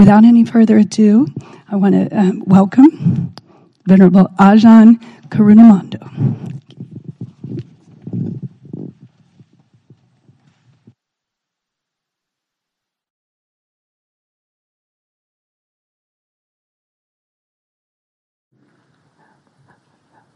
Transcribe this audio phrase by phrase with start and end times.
[0.00, 1.26] without any further ado,
[1.70, 3.34] I want to um, welcome
[3.86, 6.56] Venerable Ajahn Karunadhammo.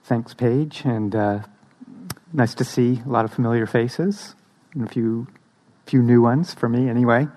[0.05, 1.45] Thanks, Paige, and uh,
[2.35, 4.35] nice to see a lot of familiar faces
[4.75, 5.27] and a few,
[5.87, 7.29] few new ones for me, anyway.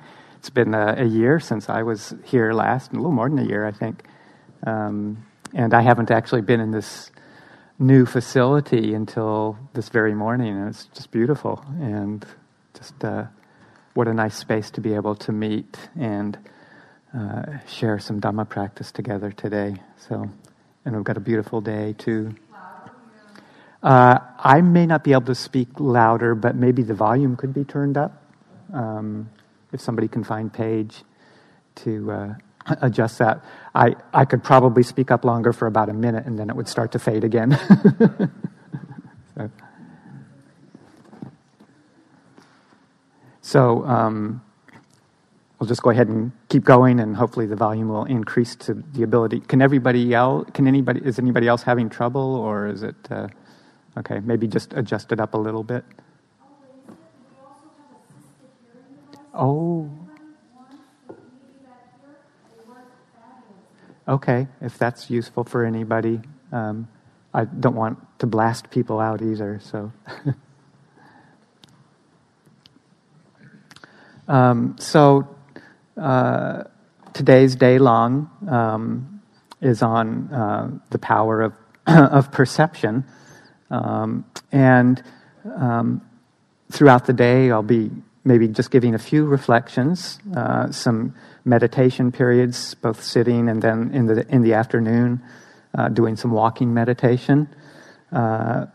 [0.48, 3.44] It's been a, a year since I was here last, a little more than a
[3.44, 4.06] year, I think.
[4.66, 7.12] Um, and I haven't actually been in this
[7.78, 11.66] new facility until this very morning, and it's just beautiful.
[11.82, 12.26] And
[12.74, 13.26] just uh,
[13.94, 16.40] what a nice space to be able to meet and
[17.14, 19.76] uh, share some Dhamma practice together today.
[20.08, 20.32] So,
[20.86, 22.34] and we've got a beautiful day too.
[23.84, 27.66] Uh, I may not be able to speak louder, but maybe the volume could be
[27.66, 28.24] turned up.
[28.74, 29.30] Um,
[29.72, 31.04] if somebody can find Paige
[31.76, 32.34] to uh,
[32.82, 33.44] adjust that.
[33.76, 36.68] I, I could probably speak up longer for about a minute and then it would
[36.68, 37.52] start to fade again.
[39.36, 39.52] so,
[43.42, 44.42] so um,
[45.60, 49.04] we'll just go ahead and keep going and hopefully the volume will increase to the
[49.04, 49.42] ability.
[49.42, 53.28] Can everybody else, can anybody, is anybody else having trouble or is it, uh,
[53.98, 55.84] Okay, maybe just adjust it up a little bit.
[59.38, 59.88] Oh.
[64.08, 66.22] Okay, if that's useful for anybody.
[66.52, 66.88] Um,
[67.34, 69.92] I don't want to blast people out either, so.
[74.28, 75.28] um, so,
[75.98, 76.64] uh,
[77.14, 79.22] today's day long um,
[79.62, 81.54] is on uh, the power of,
[81.88, 83.04] of perception.
[83.70, 85.04] Um, and
[85.44, 86.02] um,
[86.72, 87.92] throughout the day, I'll be
[88.28, 94.06] maybe just giving a few reflections, uh, some meditation periods, both sitting and then in
[94.06, 95.22] the in the afternoon,
[95.78, 97.48] uh, doing some walking meditation.
[98.12, 98.66] Uh,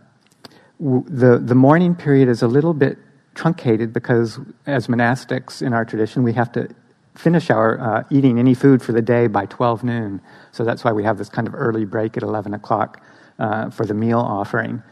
[0.80, 2.96] w- the the morning period is a little bit
[3.34, 6.68] truncated because as monastics in our tradition, we have to
[7.14, 10.20] finish our uh, eating any food for the day by 12 noon.
[10.50, 13.02] So that's why we have this kind of early break at 11 o'clock
[13.38, 14.82] uh, for the meal offering.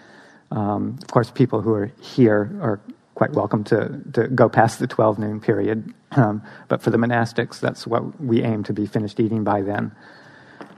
[0.51, 2.81] Um, of course, people who are here are
[3.15, 5.93] quite welcome to, to go past the 12 noon period.
[6.13, 9.93] Um, but for the monastics, that's what we aim to be finished eating by then.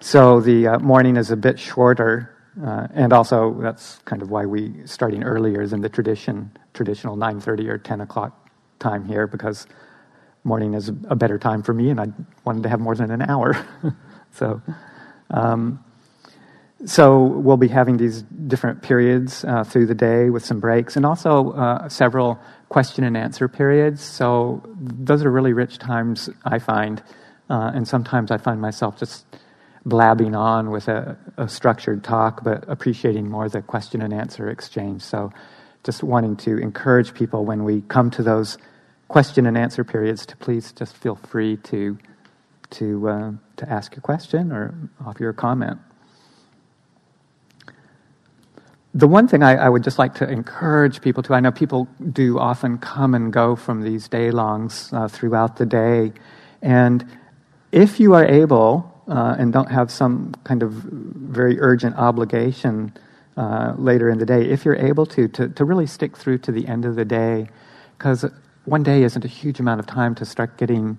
[0.00, 4.46] So the uh, morning is a bit shorter, uh, and also that's kind of why
[4.46, 9.66] we starting earlier than the tradition, traditional 9:30 or 10 o'clock time here, because
[10.44, 12.08] morning is a better time for me, and I
[12.44, 13.56] wanted to have more than an hour.
[14.32, 14.60] so.
[15.30, 15.82] Um,
[16.84, 21.06] so we'll be having these different periods uh, through the day with some breaks and
[21.06, 24.02] also uh, several question and answer periods.
[24.02, 27.02] So those are really rich times i find
[27.50, 29.26] uh, and sometimes i find myself just
[29.84, 35.02] blabbing on with a, a, structured talk but appreciating more the question and answer exchange.
[35.02, 35.32] So
[35.84, 38.58] just wanting to encourage people when we come to those
[39.08, 41.98] question and answer periods to please just feel free to
[42.70, 45.78] to uh, to ask a question or offer your comment
[48.94, 51.88] the one thing I, I, would just like to encourage people to, I know people
[52.12, 56.12] do often come and go from these day longs uh, throughout the day.
[56.60, 57.06] And
[57.72, 62.92] if you are able uh, and don't have some kind of very urgent obligation
[63.38, 66.52] uh, later in the day, if you're able to, to, to really stick through to
[66.52, 67.48] the end of the day,
[67.96, 68.26] because
[68.66, 70.98] one day isn't a huge amount of time to start getting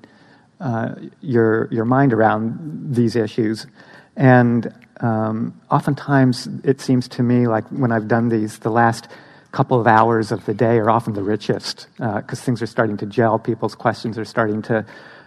[0.59, 3.67] uh, your, your mind around these issues.
[4.15, 9.07] And um, oftentimes it seems to me like when I've done these, the last
[9.51, 12.97] couple of hours of the day are often the richest because uh, things are starting
[12.97, 14.85] to gel, people's questions are starting to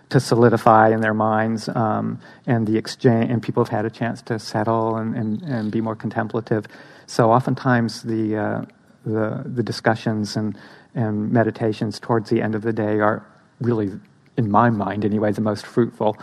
[0.09, 4.23] to solidify in their minds, um, and the exchange, and people have had a chance
[4.23, 6.67] to settle and, and, and be more contemplative.
[7.07, 8.65] So oftentimes the uh,
[9.05, 10.57] the, the discussions and
[10.95, 13.25] and meditations towards the end of the day are
[13.61, 13.91] really,
[14.37, 16.17] in my mind anyway, the most fruitful.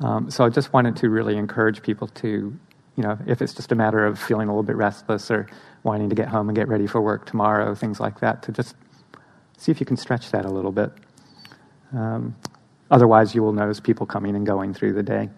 [0.00, 2.58] Um, so I just wanted to really encourage people to,
[2.96, 5.46] you know, if it's just a matter of feeling a little bit restless or
[5.82, 8.74] wanting to get home and get ready for work tomorrow, things like that, to just
[9.58, 10.90] see if you can stretch that a little bit.
[11.92, 12.36] Um,
[12.90, 15.28] otherwise, you will notice people coming and going through the day.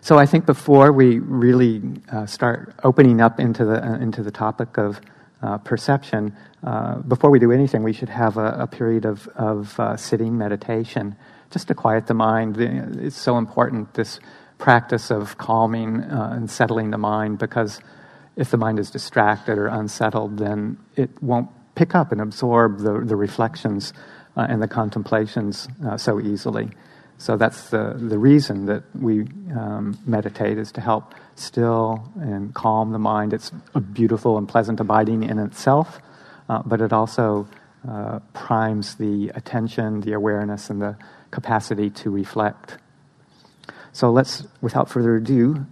[0.00, 1.82] So I think before we really
[2.12, 5.00] uh, start opening up into the uh, into the topic of
[5.42, 9.78] uh, perception, uh, before we do anything, we should have a, a period of of
[9.80, 11.16] uh, sitting meditation
[11.50, 12.56] just to quiet the mind.
[12.58, 14.20] It's so important, this
[14.58, 17.80] practice of calming uh, and settling the mind, because
[18.36, 23.00] if the mind is distracted or unsettled, then it won't pick up and absorb the,
[23.00, 23.92] the reflections
[24.36, 26.70] uh, and the contemplations uh, so easily.
[27.18, 29.22] So that's the, the reason that we
[29.56, 33.32] um, meditate is to help still and calm the mind.
[33.32, 35.98] It's a beautiful and pleasant abiding in itself,
[36.48, 37.48] uh, but it also
[37.88, 40.96] uh, primes the attention, the awareness, and the
[41.30, 42.78] capacity to reflect.
[43.96, 45.64] So let's, without further ado,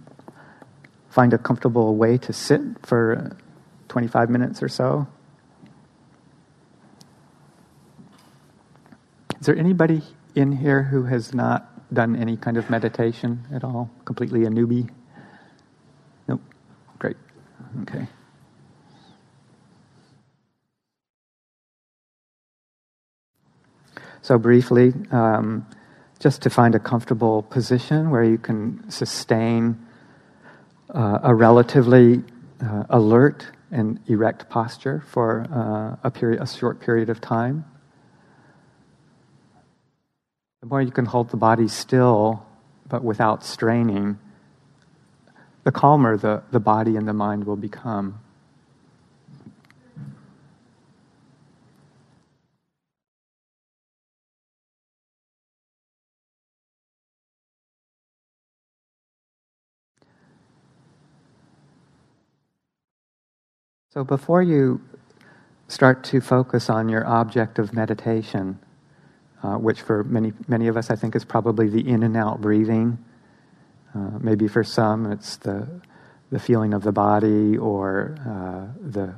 [1.11, 3.37] find a comfortable way to sit for
[3.87, 5.05] 25 minutes or so.
[9.39, 10.01] Is there anybody
[10.33, 13.91] in here who has not done any kind of meditation at all?
[14.05, 14.89] Completely a newbie?
[16.27, 16.41] Nope.
[16.97, 17.17] Great.
[17.83, 18.07] Okay.
[24.23, 25.67] So, briefly, um,
[26.19, 29.77] just to find a comfortable position where you can sustain
[30.93, 32.23] uh, a relatively
[32.61, 37.65] uh, alert and erect posture for uh, a period, a short period of time.
[40.61, 42.45] The more you can hold the body still,
[42.87, 44.17] but without straining,
[45.63, 48.19] the calmer the, the body and the mind will become.
[63.95, 64.81] So before you
[65.69, 68.59] start to focus on your object of meditation,
[69.41, 72.41] uh, which for many many of us I think is probably the in and out
[72.41, 72.97] breathing.
[73.95, 75.65] Uh, maybe for some it's the
[76.29, 79.15] the feeling of the body, or uh, the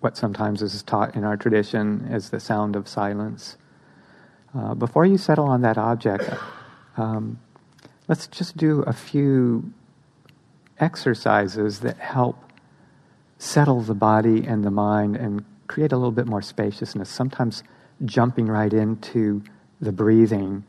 [0.00, 3.56] what sometimes is taught in our tradition as the sound of silence.
[4.54, 6.28] Uh, before you settle on that object,
[6.98, 7.40] um,
[8.08, 9.72] let's just do a few
[10.78, 12.47] exercises that help
[13.38, 17.08] settle the body and the mind and create a little bit more spaciousness.
[17.08, 17.62] Sometimes
[18.04, 19.42] jumping right into
[19.80, 20.64] the breathing,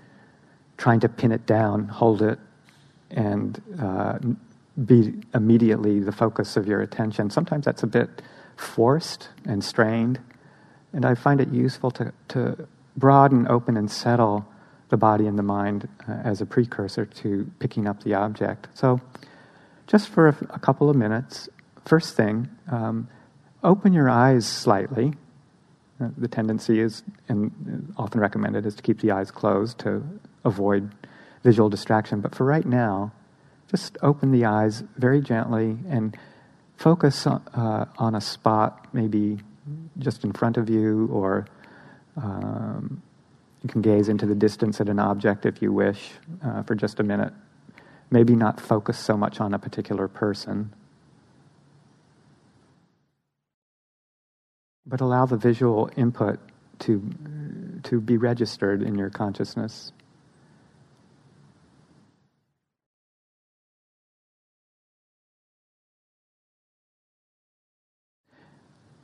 [0.78, 2.40] trying to pin it down, hold it,
[3.12, 4.20] and uh,
[4.86, 7.30] be immediately the focus of your attention.
[7.30, 8.22] Sometimes that's a bit
[8.56, 10.20] forced and strained,
[10.94, 12.68] and I find it useful to, to
[12.98, 14.46] broaden, open, and settle
[14.90, 18.68] the body and the mind uh, as a precursor to picking up the object.
[18.74, 19.00] So,
[19.88, 21.50] just for a, a couple of minutes,
[21.90, 23.08] first thing, um,
[23.64, 25.14] open your eyes slightly
[26.02, 30.02] uh, the tendency is, and often recommended, is to keep the eyes closed to
[30.46, 30.90] avoid
[31.44, 32.22] visual distraction.
[32.22, 33.12] But for right now,
[33.70, 36.18] just open the eyes very gently and
[36.78, 39.40] focus on, uh, on a spot, maybe
[39.98, 41.48] just in front of you, or
[42.16, 43.02] um,
[43.62, 46.12] you can gaze into the distance at an object if you wish
[46.44, 47.34] uh, for just a minute.
[48.10, 50.74] Maybe not focus so much on a particular person.
[54.90, 56.40] But allow the visual input
[56.80, 57.02] to,
[57.84, 59.92] to be registered in your consciousness.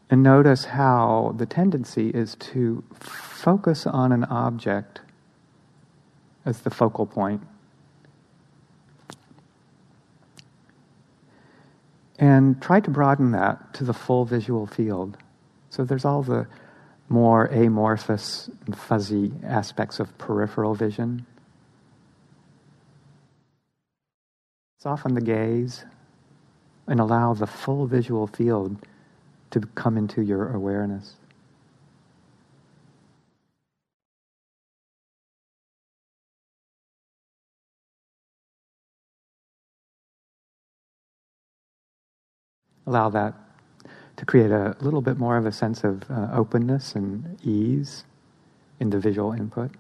[0.10, 5.02] And notice how the tendency is to focus on an object
[6.46, 7.42] as the focal point.
[12.18, 15.18] And try to broaden that to the full visual field.
[15.75, 16.48] So there's all the
[17.10, 21.25] more amorphous and fuzzy aspects of peripheral vision.
[24.80, 25.83] Soften the gaze
[26.88, 28.78] and allow the full visual field
[29.52, 31.16] to come into your awareness.
[42.88, 43.44] Allow that
[44.18, 48.06] to create a little bit more of a sense of uh, openness and ease
[48.80, 49.72] in the visual input.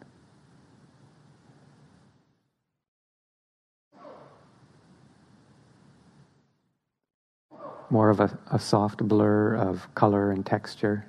[7.89, 11.05] More of a, a soft blur of color and texture.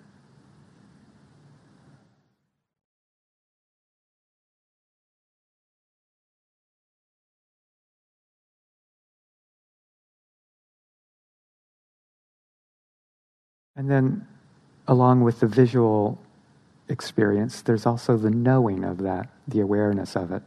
[13.77, 14.27] And then,
[14.89, 16.19] along with the visual
[16.89, 20.43] experience, there's also the knowing of that, the awareness of it.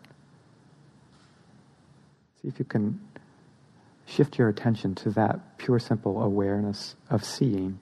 [2.42, 3.00] See if you can
[4.06, 7.80] shift your attention to that pure, simple awareness of seeing.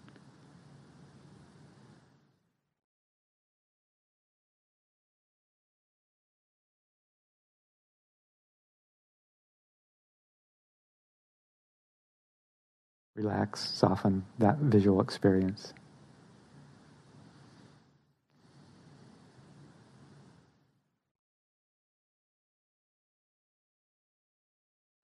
[13.18, 15.74] relax, soften that visual experience.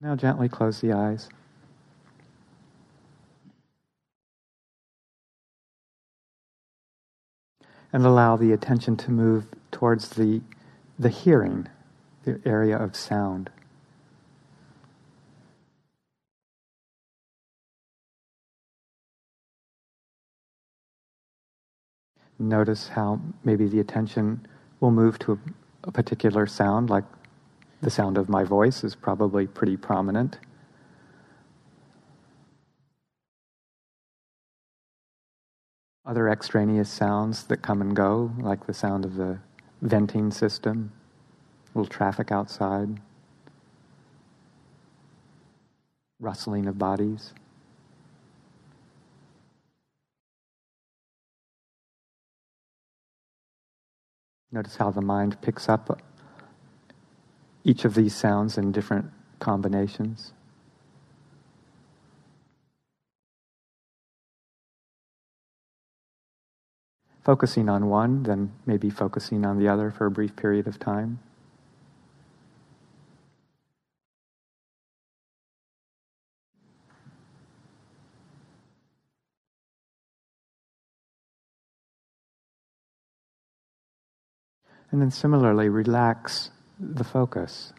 [0.00, 1.28] Now gently close the eyes.
[7.92, 10.42] And allow the attention to move towards the,
[10.98, 11.68] the hearing,
[12.24, 13.50] the area of sound.
[22.38, 24.46] Notice how maybe the attention
[24.80, 25.38] will move to a,
[25.84, 27.04] a particular sound, like
[27.80, 30.38] the sound of my voice is probably pretty prominent.
[36.06, 39.38] Other extraneous sounds that come and go, like the sound of the
[39.80, 40.92] venting system,
[41.74, 43.00] little traffic outside,
[46.20, 47.32] rustling of bodies.
[54.54, 56.00] Notice how the mind picks up
[57.64, 60.32] each of these sounds in different combinations.
[67.24, 71.18] Focusing on one, then maybe focusing on the other for a brief period of time.
[84.94, 87.72] And then similarly, relax the focus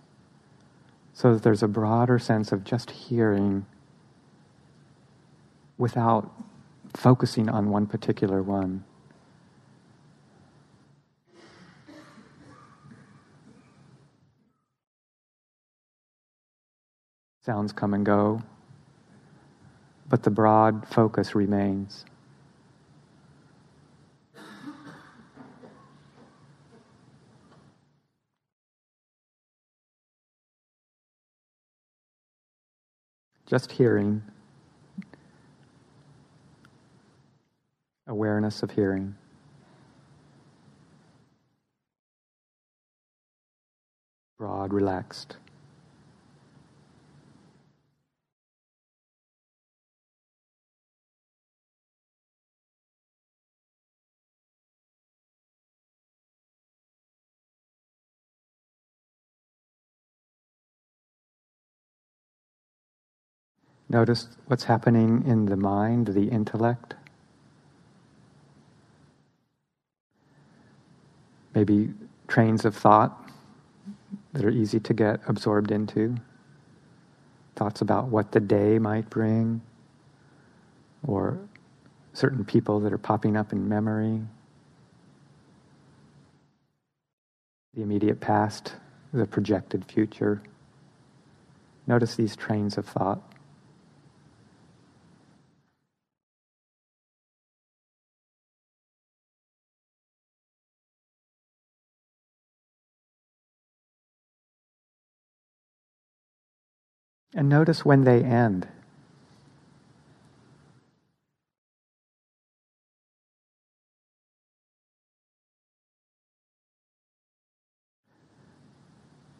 [1.13, 3.65] so that there's a broader sense of just hearing
[5.77, 6.29] without
[6.93, 8.83] focusing on one particular one.
[17.45, 18.41] Sounds come and go,
[20.09, 22.03] but the broad focus remains.
[33.45, 34.23] Just hearing,
[38.07, 39.15] awareness of hearing.
[44.37, 45.37] Broad, relaxed.
[63.95, 66.95] Notice what's happening in the mind, the intellect.
[71.53, 71.93] Maybe
[72.27, 73.31] trains of thought
[74.33, 76.17] that are easy to get absorbed into.
[77.55, 79.61] Thoughts about what the day might bring,
[81.07, 81.39] or
[82.11, 84.19] certain people that are popping up in memory.
[87.73, 88.73] The immediate past,
[89.13, 90.43] the projected future.
[91.87, 93.21] Notice these trains of thought.
[107.35, 108.67] And notice when they end.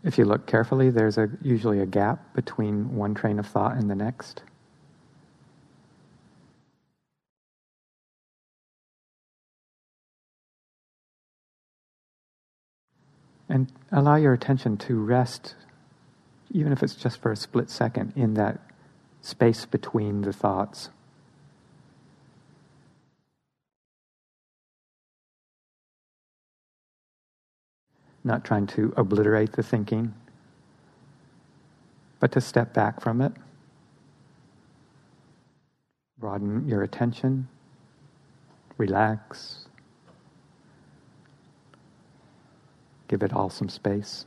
[0.03, 3.89] If you look carefully, there's a, usually a gap between one train of thought and
[3.89, 4.43] the next.
[13.47, 15.55] And allow your attention to rest
[16.55, 18.61] even if it's just for a split second, in that
[19.19, 20.87] space between the thoughts.
[28.23, 30.13] Not trying to obliterate the thinking,
[32.21, 33.33] but to step back from it.
[36.17, 37.49] Broaden your attention,
[38.77, 39.65] relax,
[43.09, 44.25] give it all some space.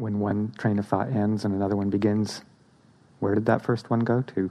[0.00, 2.42] When one train of thought ends and another one begins,
[3.18, 4.50] where did that first one go to?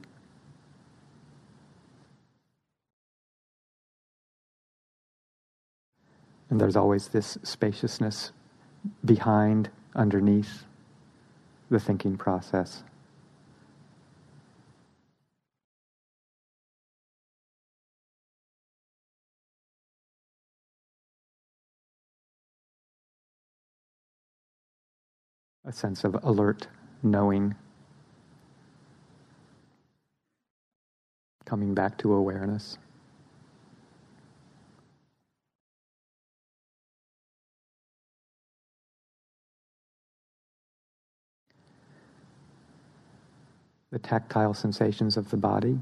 [6.50, 8.32] And there's always this spaciousness
[9.04, 10.64] behind, underneath
[11.70, 12.84] the thinking process.
[25.66, 26.68] A sense of alert
[27.04, 27.56] knowing
[31.46, 32.78] coming back to awareness.
[43.92, 45.80] The tactile sensations of the body.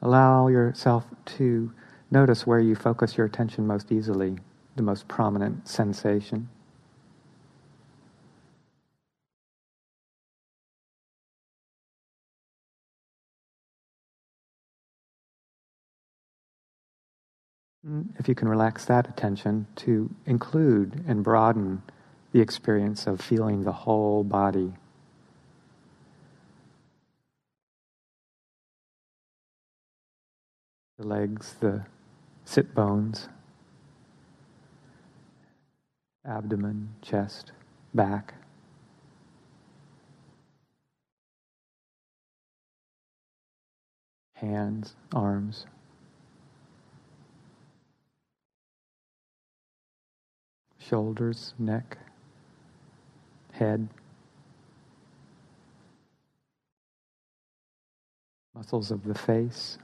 [0.00, 1.04] Allow yourself
[1.36, 1.72] to
[2.10, 4.36] notice where you focus your attention most easily,
[4.76, 6.48] the most prominent sensation.
[18.18, 21.82] If you can relax that attention to include and broaden
[22.32, 24.74] the experience of feeling the whole body
[30.98, 31.84] the legs, the
[32.48, 33.28] sit bones,
[36.26, 37.52] abdomen, chest,
[37.92, 38.32] back.
[44.32, 45.66] Hands, arms.
[50.78, 51.98] Shoulders, neck,
[53.52, 53.90] head,
[58.54, 59.76] muscles of the face.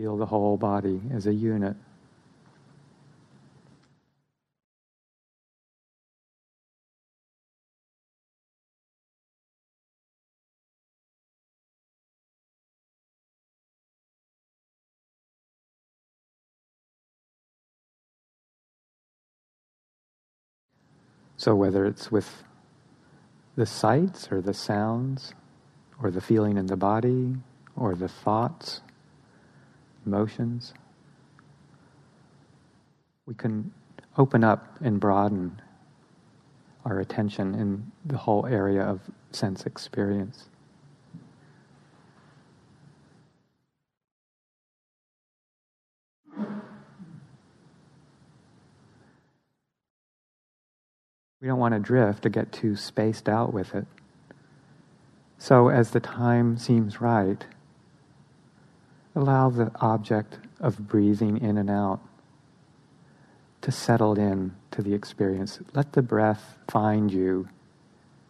[0.00, 1.76] Feel the whole body as a unit.
[21.36, 22.42] So, whether it's with
[23.54, 25.34] the sights or the sounds,
[26.02, 27.36] or the feeling in the body,
[27.76, 28.80] or the thoughts,
[30.06, 30.74] emotions,
[33.26, 33.72] we can
[34.16, 35.60] open up and broaden
[36.84, 39.00] our attention in the whole area of
[39.32, 40.48] sense experience.
[51.40, 53.86] We don't want to drift to get too spaced out with it.
[55.38, 57.46] So, as the time seems right,
[59.14, 62.00] Allow the object of breathing in and out
[63.62, 65.58] to settle in to the experience.
[65.74, 67.48] Let the breath find you.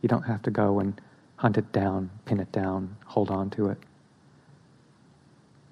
[0.01, 1.01] You don't have to go and
[1.37, 3.79] hunt it down, pin it down, hold on to it.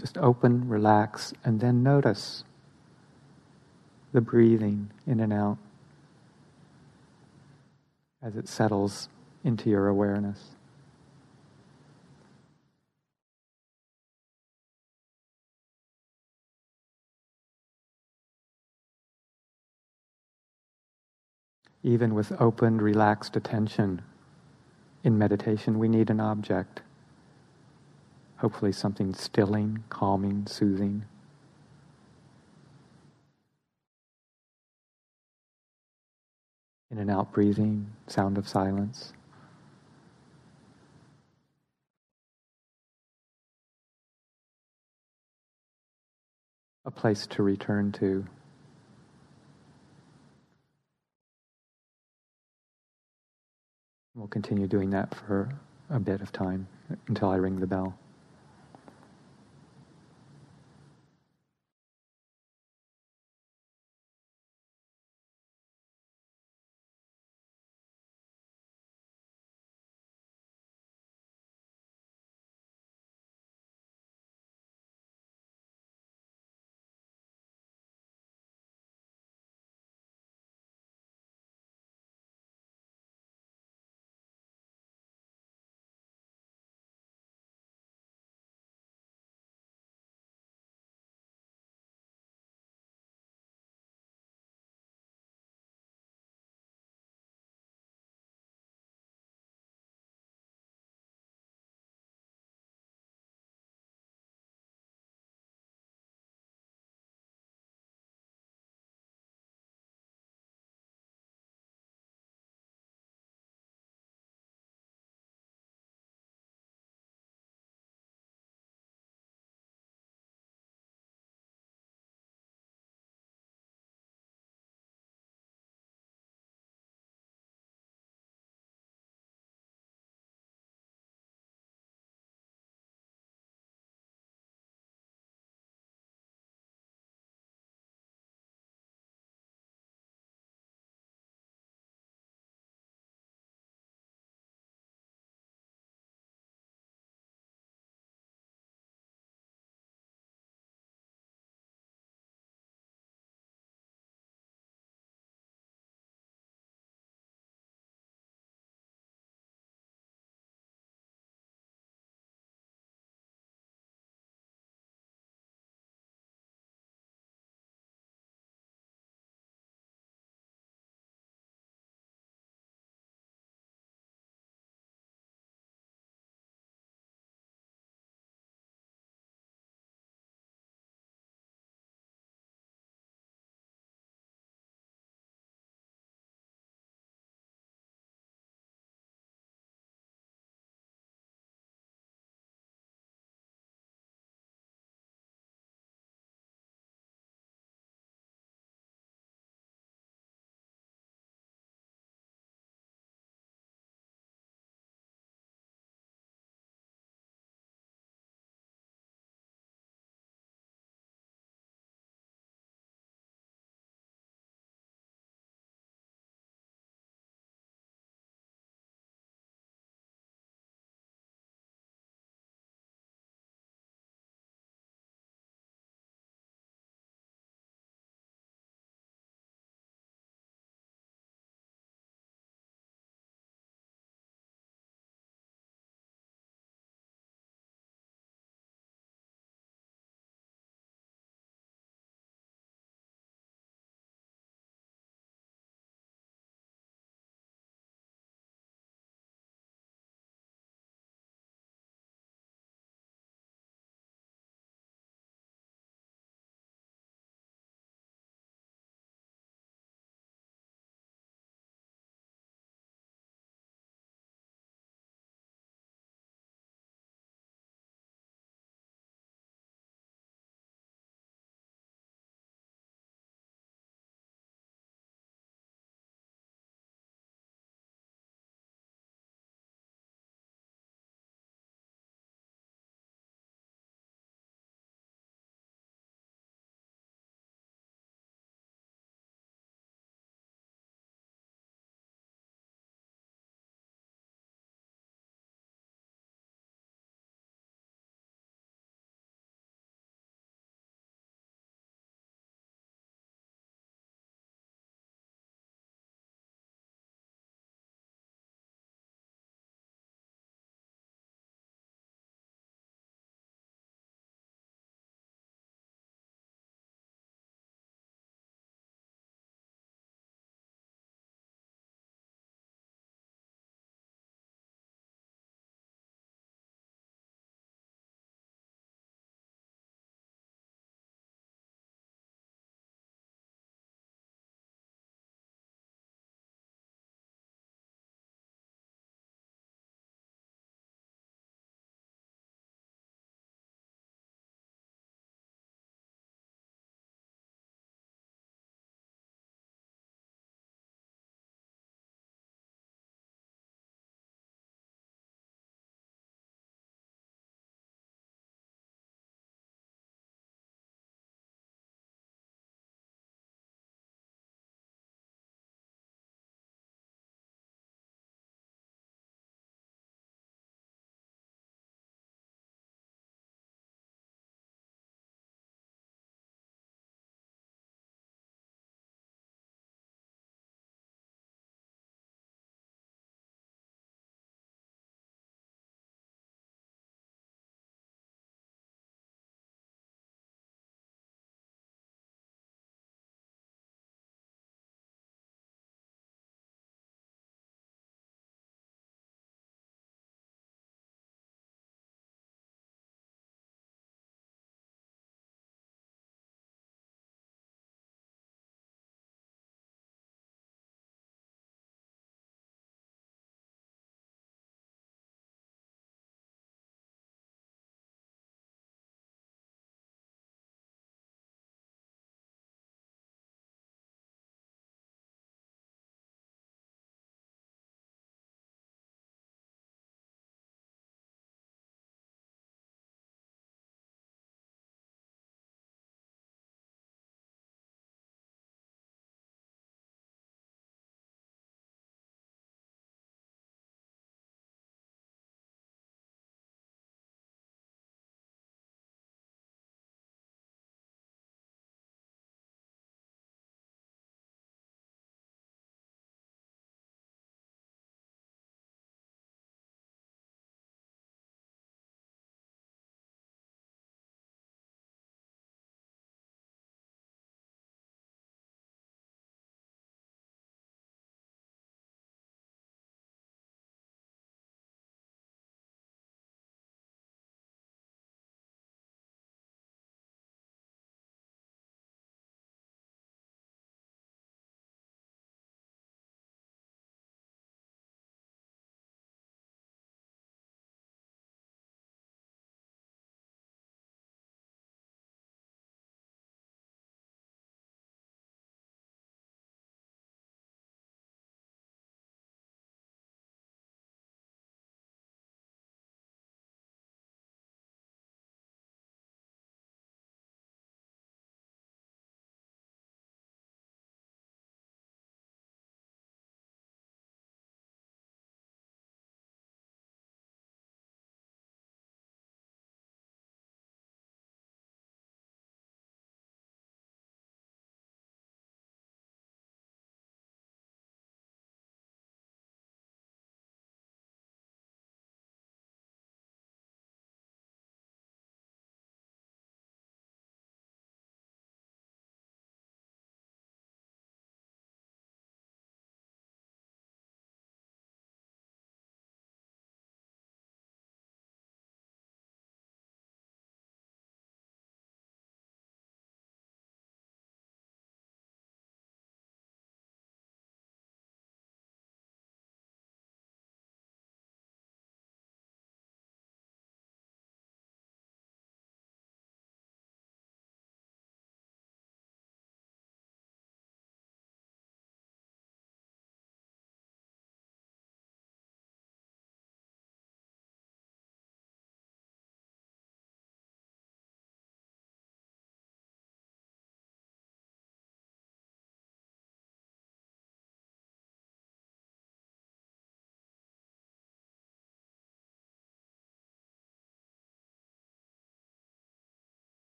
[0.00, 2.44] Just open, relax, and then notice
[4.12, 5.58] the breathing in and out
[8.22, 9.08] as it settles
[9.42, 10.53] into your awareness.
[21.84, 24.00] Even with open, relaxed attention
[25.04, 26.80] in meditation, we need an object.
[28.38, 31.04] Hopefully, something stilling, calming, soothing.
[36.90, 39.12] In and out breathing, sound of silence.
[46.86, 48.26] A place to return to.
[54.16, 55.48] We'll continue doing that for
[55.90, 56.68] a bit of time
[57.08, 57.98] until I ring the bell.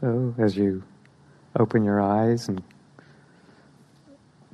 [0.00, 0.84] So, as you
[1.58, 2.62] open your eyes and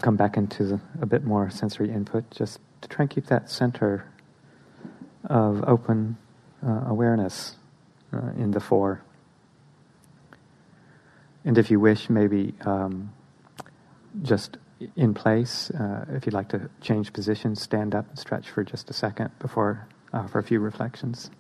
[0.00, 3.50] come back into the, a bit more sensory input, just to try and keep that
[3.50, 4.10] center
[5.24, 6.16] of open
[6.66, 7.56] uh, awareness
[8.12, 9.02] uh, in the fore.
[11.44, 13.12] And if you wish, maybe um,
[14.22, 14.56] just
[14.96, 18.88] in place, uh, if you'd like to change position, stand up and stretch for just
[18.88, 21.31] a second before uh, for a few reflections.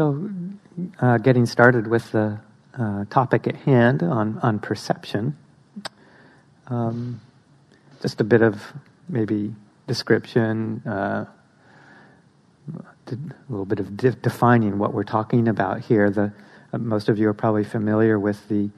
[0.00, 0.30] So,
[0.98, 2.40] uh, getting started with the
[2.72, 5.36] uh, topic at hand on, on perception,
[6.68, 7.20] um,
[8.00, 8.62] just a bit of
[9.10, 9.54] maybe
[9.86, 11.26] description, uh,
[13.08, 13.18] a
[13.50, 16.08] little bit of de- defining what we're talking about here.
[16.08, 16.32] The,
[16.72, 18.70] uh, most of you are probably familiar with the,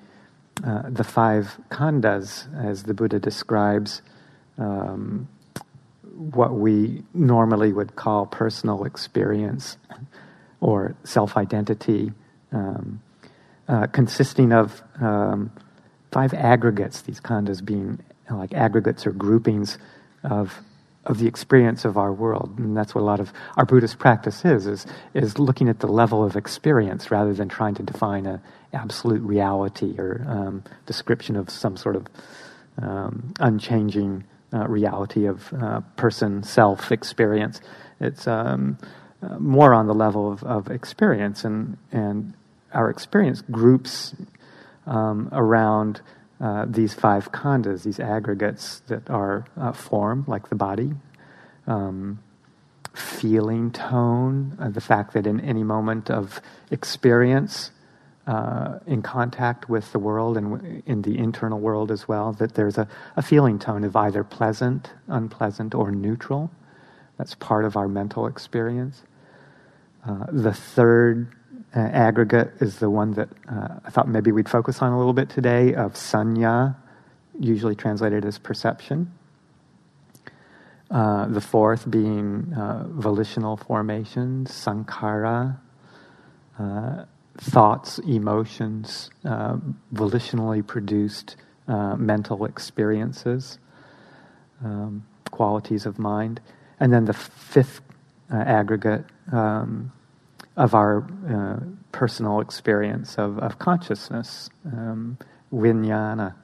[0.66, 4.02] uh, the five khandhas, as the Buddha describes.
[4.58, 5.28] Um,
[6.16, 9.76] what we normally would call personal experience
[10.62, 12.12] or self identity,
[12.52, 13.02] um,
[13.68, 15.50] uh, consisting of um,
[16.12, 17.98] five aggregates, these khandhas being
[18.30, 19.76] like aggregates or groupings
[20.24, 20.62] of
[21.04, 22.58] of the experience of our world.
[22.58, 25.88] And that's what a lot of our Buddhist practice is, is, is looking at the
[25.88, 28.40] level of experience rather than trying to define an
[28.72, 32.06] absolute reality or um, description of some sort of
[32.80, 37.60] um, unchanging uh, reality of uh, person, self experience.
[38.00, 38.78] It's um,
[39.38, 42.34] more on the level of, of experience, and and
[42.72, 44.14] our experience groups
[44.86, 46.00] um, around
[46.40, 50.92] uh, these five khandhas, these aggregates that are uh, form, like the body,
[51.66, 52.18] um,
[52.94, 57.70] feeling, tone, uh, the fact that in any moment of experience,
[58.26, 62.54] uh, in contact with the world and w- in the internal world as well, that
[62.54, 66.50] there's a, a feeling tone of either pleasant, unpleasant, or neutral.
[67.18, 69.02] That's part of our mental experience.
[70.07, 71.28] Uh, the third
[71.74, 75.12] uh, aggregate is the one that uh, I thought maybe we'd focus on a little
[75.12, 76.76] bit today of sanya,
[77.38, 79.12] usually translated as perception.
[80.90, 85.59] Uh, the fourth being uh, volitional formations, sankhara,
[87.38, 91.36] thoughts, emotions, volitionally produced
[91.96, 93.59] mental experiences,
[94.62, 96.40] um, qualities of mind.
[96.78, 97.80] And then the fifth
[98.36, 99.92] aggregate um,
[100.56, 105.18] of our uh, personal experience of, of consciousness, um,
[105.52, 106.34] vijnana.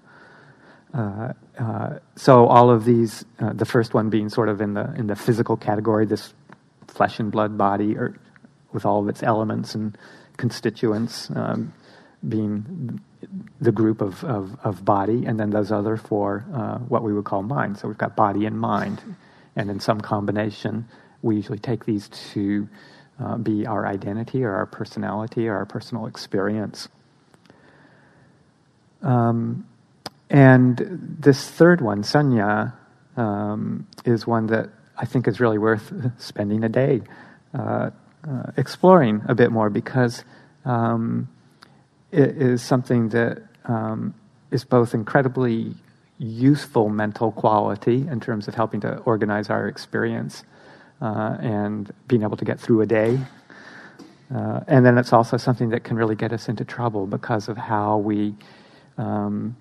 [0.95, 4.93] Uh, uh, so all of these, uh, the first one being sort of in the
[4.95, 6.33] in the physical category, this
[6.87, 8.19] flesh and blood body, or
[8.73, 9.97] with all of its elements and
[10.37, 11.73] constituents, um,
[12.27, 13.01] being
[13.61, 17.25] the group of, of, of, body, and then those other four, uh, what we would
[17.25, 17.79] call mind.
[17.79, 19.03] So we've got body and mind,
[19.57, 20.89] and in some combination,
[21.23, 22.69] we usually take these to
[23.21, 26.89] uh, be our identity or our personality or our personal experience.
[29.03, 29.67] Um,
[30.31, 32.75] and this third one, sanya,
[33.17, 37.03] um, is one that I think is really worth spending a day
[37.55, 37.91] uh,
[38.29, 40.25] uh, exploring a bit more because
[40.65, 41.29] um,
[42.13, 44.15] it is something that um,
[44.51, 45.75] is both incredibly
[46.19, 50.45] useful mental quality in terms of helping to organize our experience
[51.01, 53.19] and being able to get through a day.
[54.35, 57.57] Uh, and then it's also something that can really get us into trouble because of
[57.57, 58.35] how we
[58.99, 59.57] um,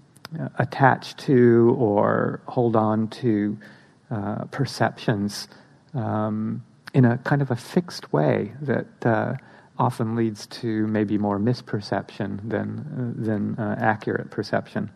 [0.60, 3.58] attach to or hold on to
[4.12, 5.48] uh, perceptions
[5.94, 6.64] um,
[6.94, 9.36] in a kind of a fixed way that uh,
[9.78, 14.90] often leads to maybe more misperception than, uh, than uh, accurate perception.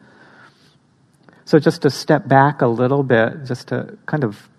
[1.46, 4.50] So, just to step back a little bit, just to kind of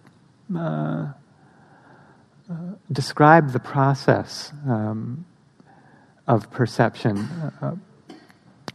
[0.54, 1.12] uh, uh,
[2.90, 5.24] describe the process um,
[6.26, 7.28] of perception.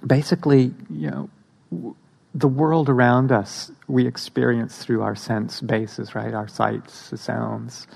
[0.05, 1.95] basically, you know,
[2.33, 6.33] the world around us we experience through our sense bases, right?
[6.33, 7.87] Our sights, the sounds,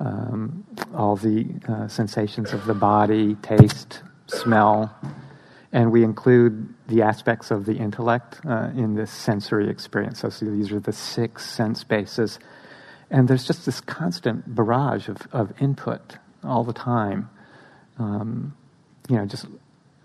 [0.00, 4.94] um, all the uh, sensations of the body, taste, smell,
[5.72, 10.20] and we include the aspects of the intellect uh, in this sensory experience.
[10.20, 12.38] So, so, these are the six sense bases.
[13.10, 17.28] And there's just this constant barrage of, of input all the time.
[17.98, 18.56] Um,
[19.08, 19.46] you know, just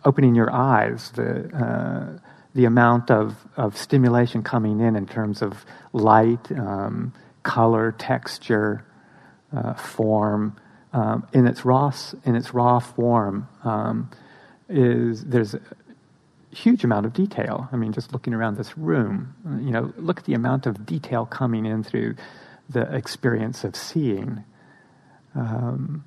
[0.03, 2.20] opening your eyes, the, uh,
[2.53, 8.84] the amount of, of stimulation coming in in terms of light, um, color, texture,
[9.56, 10.58] uh, form,
[10.93, 11.91] um, in its raw
[12.24, 14.10] in its raw form, um,
[14.70, 15.62] is there's a
[16.51, 17.68] huge amount of detail.
[17.72, 21.26] I mean, just looking around this room, you know, look at the amount of detail
[21.26, 22.16] coming in through
[22.70, 24.43] the experience of seeing
[25.36, 26.03] um,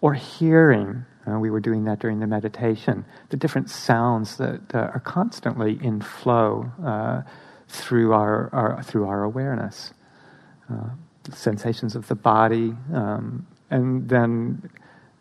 [0.00, 1.04] or hearing.
[1.26, 3.04] Uh, we were doing that during the meditation.
[3.28, 7.22] The different sounds that uh, are constantly in flow uh,
[7.68, 9.92] through our, our, through our awareness,
[10.70, 10.90] uh,
[11.32, 14.68] sensations of the body, um, and then,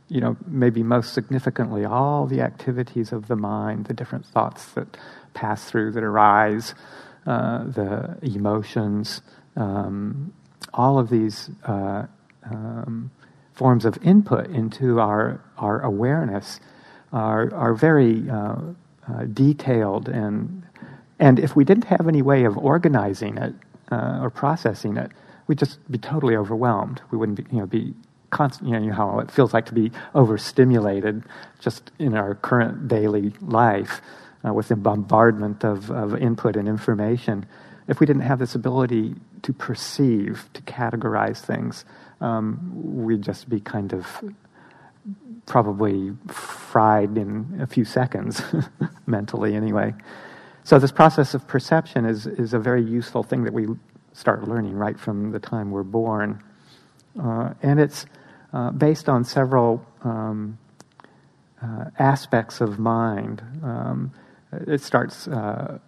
[0.07, 4.97] you know, maybe most significantly, all the activities of the mind, the different thoughts that
[5.36, 6.74] pass through, that arise,
[7.28, 9.22] uh, the emotions,
[9.55, 10.34] um,
[10.74, 11.49] all of these.
[11.66, 12.07] Uh,
[12.45, 13.12] um,
[13.53, 16.62] forms of input into our, our awareness
[17.12, 18.55] are, are very uh,
[19.07, 20.64] uh, detailed and
[21.20, 23.53] and if we didn't have any way of organizing it
[23.91, 25.12] uh, or processing it,
[25.47, 27.01] we'd just be totally overwhelmed.
[27.12, 27.93] We wouldn't be, you know, be
[28.30, 31.24] constant, you know, how it feels like to be overstimulated
[31.60, 34.01] just in our current daily life
[34.47, 37.45] uh, with the bombardment of, of input and information.
[37.89, 41.86] If we didn't have this ability to perceive, to categorize things,
[42.22, 42.72] um,
[43.06, 44.24] we'd just be kind of
[45.46, 48.42] probably fried in a few seconds,
[49.08, 49.94] mentally anyway.
[50.64, 53.68] So this process of perception is, is a very useful thing that we
[54.14, 56.44] start learning right from the time we're born.
[57.20, 58.06] Uh, and it's
[58.54, 60.58] uh, based on several um,
[61.62, 63.42] uh, aspects of mind.
[63.64, 64.12] Um,
[64.68, 65.80] it starts uh,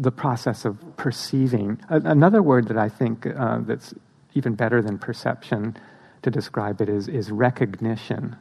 [0.00, 1.80] the process of perceiving.
[1.88, 3.94] another word that I think uh, that's
[4.34, 5.76] even better than perception
[6.22, 8.36] to describe it is, is recognition.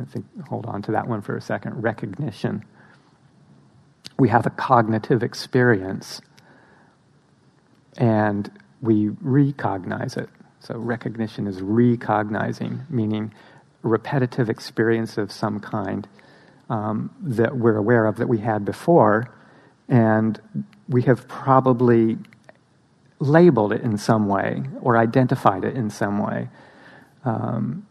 [0.00, 1.82] I think, hold on to that one for a second.
[1.82, 2.64] Recognition.
[4.18, 6.20] We have a cognitive experience
[7.96, 10.28] and we recognize it.
[10.60, 13.32] So, recognition is recognizing, meaning
[13.82, 16.06] repetitive experience of some kind
[16.68, 19.32] um, that we're aware of that we had before,
[19.90, 20.40] and
[20.88, 22.16] we have probably
[23.18, 26.48] labeled it in some way or identified it in some way.
[27.24, 27.86] Um,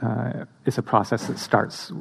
[0.00, 1.92] uh, it's a process that starts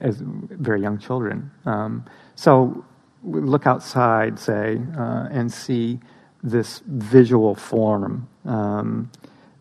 [0.00, 1.50] as very young children.
[1.64, 2.04] Um,
[2.34, 2.84] so
[3.22, 6.00] we look outside, say, uh, and see
[6.42, 8.28] this visual form.
[8.44, 9.10] Um,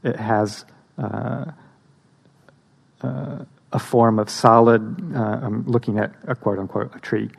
[0.04, 0.66] it has
[0.98, 1.52] uh,
[3.04, 4.82] uh a form of solid.
[5.16, 7.30] Uh, I'm looking at a quote unquote a tree.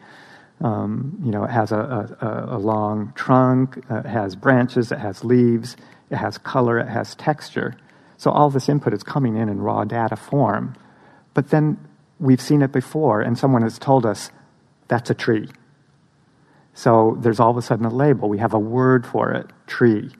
[0.62, 4.98] Um, you know, it has a, a, a long trunk, uh, it has branches, it
[4.98, 5.76] has leaves,
[6.10, 7.76] it has color, it has texture.
[8.16, 10.76] So all this input is coming in in raw data form.
[11.34, 11.78] But then
[12.20, 14.30] we've seen it before, and someone has told us
[14.86, 15.48] that's a tree.
[16.74, 18.28] So there's all of a sudden a label.
[18.28, 20.10] We have a word for it, tree.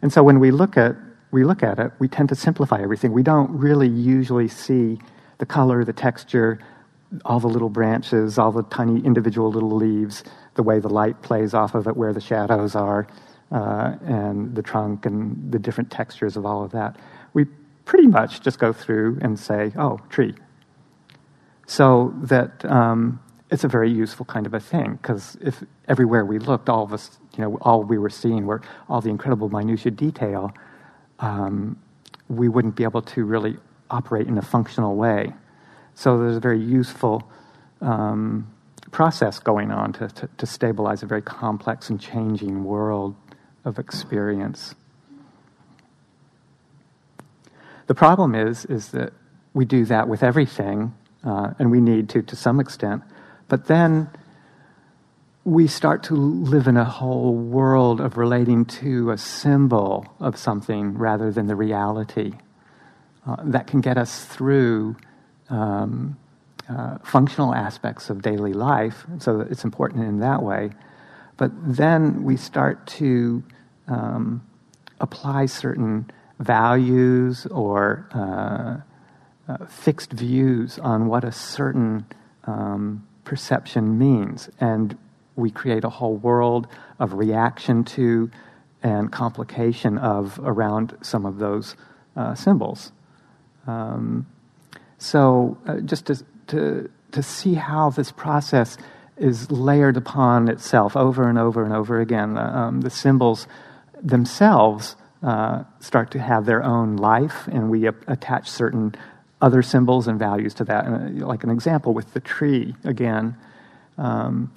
[0.00, 0.96] And so when we look at
[1.30, 3.10] we look at it, we tend to simplify everything.
[3.12, 5.00] We don't really usually see
[5.38, 6.60] the color, the texture,
[7.24, 11.54] all the little branches, all the tiny individual little leaves, the way the light plays
[11.54, 13.06] off of it, where the shadows are,
[13.52, 16.96] uh, and the trunk, and the different textures of all of that.
[17.32, 17.46] We
[17.84, 20.34] pretty much just go through and say, oh, tree.
[21.66, 26.38] So that um, it's a very useful kind of a thing, because if everywhere we
[26.38, 29.90] looked, all of us, you know, all we were seeing were all the incredible minutiae
[29.90, 30.52] detail,
[31.20, 31.78] um,
[32.28, 33.56] we wouldn't be able to really
[33.90, 35.32] operate in a functional way.
[35.94, 37.28] So there's a very useful
[37.80, 38.50] um,
[38.90, 43.14] process going on to, to, to stabilize a very complex and changing world
[43.64, 44.74] of experience.
[47.86, 49.12] The problem is, is that
[49.52, 53.02] we do that with everything, uh, and we need to to some extent.
[53.48, 54.08] But then
[55.44, 60.94] we start to live in a whole world of relating to a symbol of something
[60.96, 62.32] rather than the reality.
[63.26, 64.96] Uh, that can get us through
[65.50, 66.16] um,
[66.68, 70.70] uh, functional aspects of daily life, so it's important in that way.
[71.36, 73.42] But then we start to
[73.88, 74.46] um,
[75.00, 82.06] apply certain values or uh, uh, fixed views on what a certain
[82.44, 84.48] um, perception means.
[84.60, 84.96] And
[85.36, 86.66] we create a whole world
[86.98, 88.30] of reaction to
[88.82, 91.74] and complication of around some of those
[92.16, 92.92] uh, symbols.
[93.66, 94.26] Um,
[95.04, 98.78] so, uh, just to, to, to see how this process
[99.18, 103.46] is layered upon itself over and over and over again, uh, um, the symbols
[104.02, 108.94] themselves uh, start to have their own life, and we attach certain
[109.42, 110.86] other symbols and values to that.
[110.86, 113.36] And, uh, like an example with the tree, again,
[113.98, 114.50] um,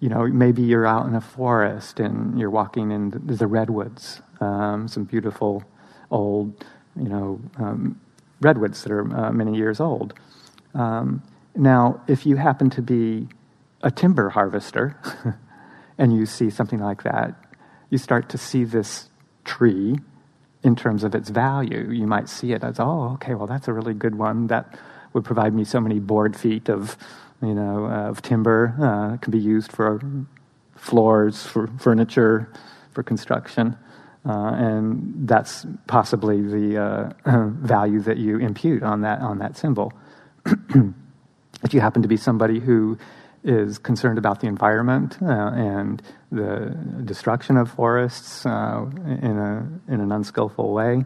[0.00, 4.88] you know, maybe you're out in a forest and you're walking in the redwoods, um,
[4.88, 5.62] some beautiful
[6.10, 6.64] old,
[6.96, 8.00] you know, um,
[8.40, 10.14] redwoods that are uh, many years old.
[10.74, 11.22] Um,
[11.54, 13.28] now, if you happen to be
[13.82, 14.96] a timber harvester
[15.98, 17.34] and you see something like that,
[17.90, 19.08] you start to see this
[19.44, 19.98] tree
[20.62, 21.90] in terms of its value.
[21.90, 24.46] You might see it as, oh, okay, well, that's a really good one.
[24.46, 24.78] That
[25.12, 26.96] would provide me so many board feet of,
[27.42, 28.74] you know, of timber.
[28.80, 30.00] Uh, can be used for
[30.76, 32.52] floors, for furniture,
[32.92, 33.76] for construction.
[34.28, 39.92] Uh, and that's possibly the uh, value that you impute on that on that symbol.
[41.64, 42.98] if you happen to be somebody who
[43.42, 50.00] is concerned about the environment uh, and the destruction of forests uh, in, a, in
[50.00, 51.04] an unskillful way,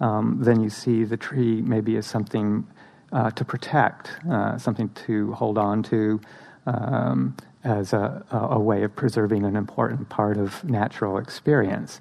[0.00, 2.66] um, then you see the tree maybe as something
[3.12, 6.20] uh, to protect, uh, something to hold on to
[6.66, 12.00] um, as a, a, way of preserving an important part of natural experience.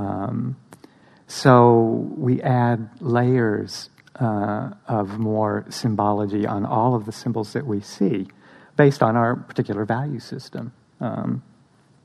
[0.00, 0.56] Um,
[1.26, 7.80] so we add layers uh, of more symbology on all of the symbols that we
[7.80, 8.26] see
[8.76, 10.72] based on our particular value system.
[11.00, 11.42] Um,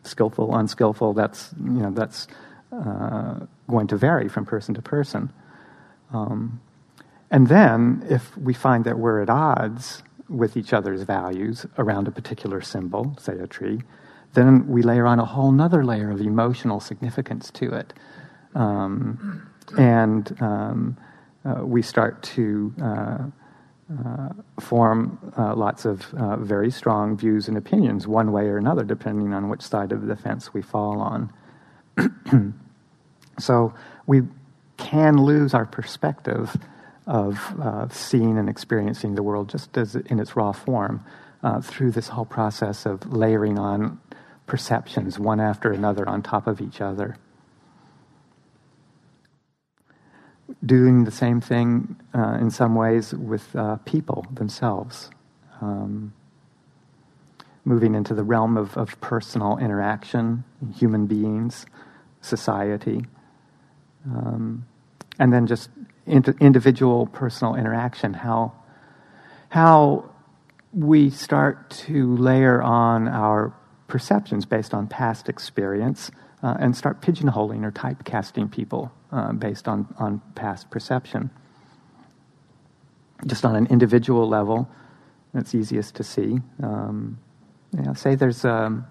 [0.04, 2.28] skillful, unskillful, that's, you know, that's
[2.72, 3.40] uh,
[3.70, 5.32] going to vary from person to person.
[6.14, 6.62] Um,
[7.32, 12.12] and then, if we find that we're at odds with each other's values around a
[12.12, 13.82] particular symbol, say a tree,
[14.36, 17.94] then we layer on a whole other layer of emotional significance to it.
[18.54, 20.98] Um, and um,
[21.44, 23.18] uh, we start to uh,
[23.88, 24.30] uh,
[24.60, 29.32] form uh, lots of uh, very strong views and opinions, one way or another, depending
[29.34, 31.32] on which side of the fence we fall on.
[33.40, 33.74] so
[34.08, 34.24] we
[34.78, 36.58] can lose our perspective
[37.06, 41.04] of uh, seeing and experiencing the world just as in its raw form
[41.62, 44.00] through this whole process of layering on
[44.48, 47.18] perceptions one after another on top of each other.
[50.66, 55.10] doing the same thing uh, in some ways with uh, people themselves.
[55.62, 56.14] Um,
[57.66, 60.44] moving into the realm of, of personal interaction,
[60.76, 61.66] human beings,
[62.22, 63.06] society,
[64.06, 64.66] um,
[65.20, 65.70] and then just
[66.08, 68.14] individual personal interaction.
[68.14, 68.54] How
[69.50, 70.12] how
[70.74, 73.54] we start to layer on our
[73.88, 76.12] perceptions based on past experience
[76.44, 81.30] uh, and start pigeonholing or typecasting people uh, based on, on past perception.
[83.26, 84.70] Just on an individual level,
[85.34, 86.40] it's easiest to see.
[86.62, 87.18] Um,
[87.76, 88.86] you know, say there's, um,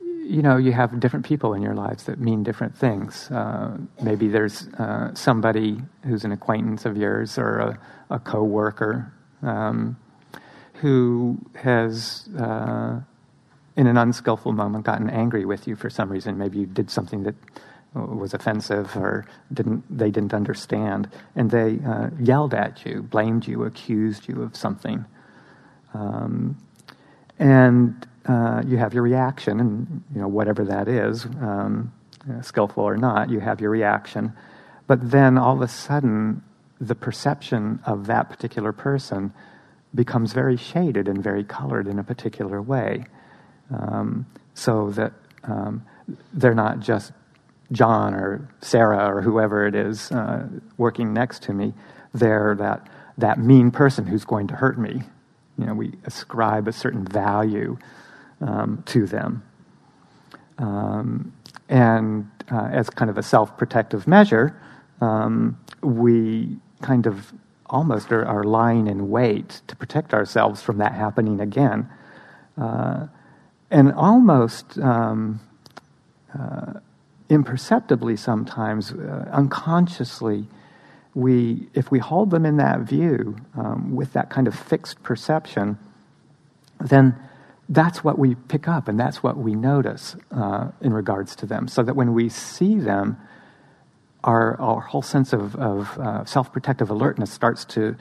[0.00, 3.30] you know, you have different people in your lives that mean different things.
[3.30, 7.78] Uh, maybe there's uh, somebody who's an acquaintance of yours or a,
[8.10, 9.12] a coworker
[9.42, 9.96] um,
[10.80, 13.00] who has uh,
[13.76, 16.38] in an unskillful moment gotten angry with you for some reason.
[16.38, 17.34] Maybe you did something that
[17.94, 23.64] was offensive or didn't they didn't understand, and they uh, yelled at you, blamed you,
[23.64, 25.04] accused you of something,
[25.94, 26.56] um,
[27.38, 31.92] and uh, you have your reaction, and you know whatever that is, um,
[32.42, 34.32] skillful or not, you have your reaction,
[34.86, 36.42] but then all of a sudden,
[36.78, 39.32] the perception of that particular person
[39.96, 43.04] becomes very shaded and very colored in a particular way
[43.70, 45.12] um, so that
[45.44, 45.84] um,
[46.32, 47.12] they're not just
[47.72, 51.74] John or Sarah or whoever it is uh, working next to me.
[52.14, 52.88] They're that,
[53.18, 55.02] that mean person who's going to hurt me.
[55.58, 57.78] You know, we ascribe a certain value
[58.40, 59.42] um, to them.
[60.58, 61.32] Um,
[61.68, 64.60] and uh, as kind of a self protective measure,
[65.00, 67.32] um, we kind of
[67.70, 71.88] almost are, are lying in wait to protect ourselves from that happening again
[72.58, 73.08] Uh,
[73.70, 75.40] and almost um,
[76.38, 76.74] uh,
[77.28, 80.46] imperceptibly sometimes, uh, unconsciously,
[81.14, 85.78] we, if we hold them in that view um, with that kind of fixed perception,
[86.80, 87.16] then
[87.68, 91.68] that's what we pick up and that's what we notice uh, in regards to them.
[91.68, 93.16] So that when we see them,
[94.26, 97.96] our, our whole sense of, of uh, self protective alertness starts to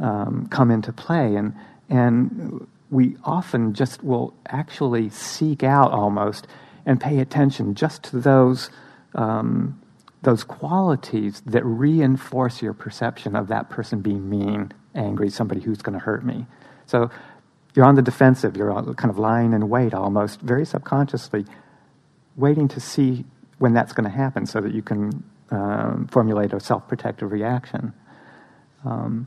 [0.00, 1.36] um, come into play.
[1.36, 1.54] And,
[1.88, 6.46] and we often just will actually seek out almost
[6.84, 8.70] and pay attention just to those,
[9.14, 9.80] um,
[10.22, 15.98] those qualities that reinforce your perception of that person being mean, angry, somebody who's going
[15.98, 16.46] to hurt me.
[16.86, 17.10] So
[17.74, 21.44] you're on the defensive, you're kind of lying in wait almost, very subconsciously,
[22.36, 23.24] waiting to see
[23.58, 27.92] when that's going to happen so that you can um, formulate a self protective reaction.
[28.84, 29.26] Um,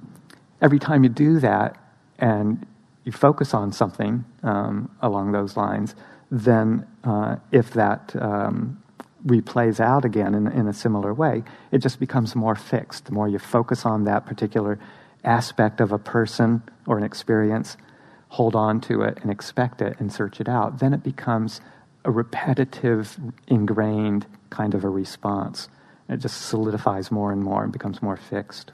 [0.62, 1.78] every time you do that
[2.20, 2.66] and
[3.04, 5.96] you focus on something um, along those lines,
[6.30, 8.82] then uh, if that um,
[9.26, 13.06] replays out again in, in a similar way, it just becomes more fixed.
[13.06, 14.80] The more you focus on that particular
[15.24, 17.78] aspect of a person or an experience,
[18.30, 21.62] hold on to it and expect it and search it out, then it becomes
[22.06, 25.70] a repetitive, ingrained kind of a response.
[26.10, 28.72] It just solidifies more and more and becomes more fixed.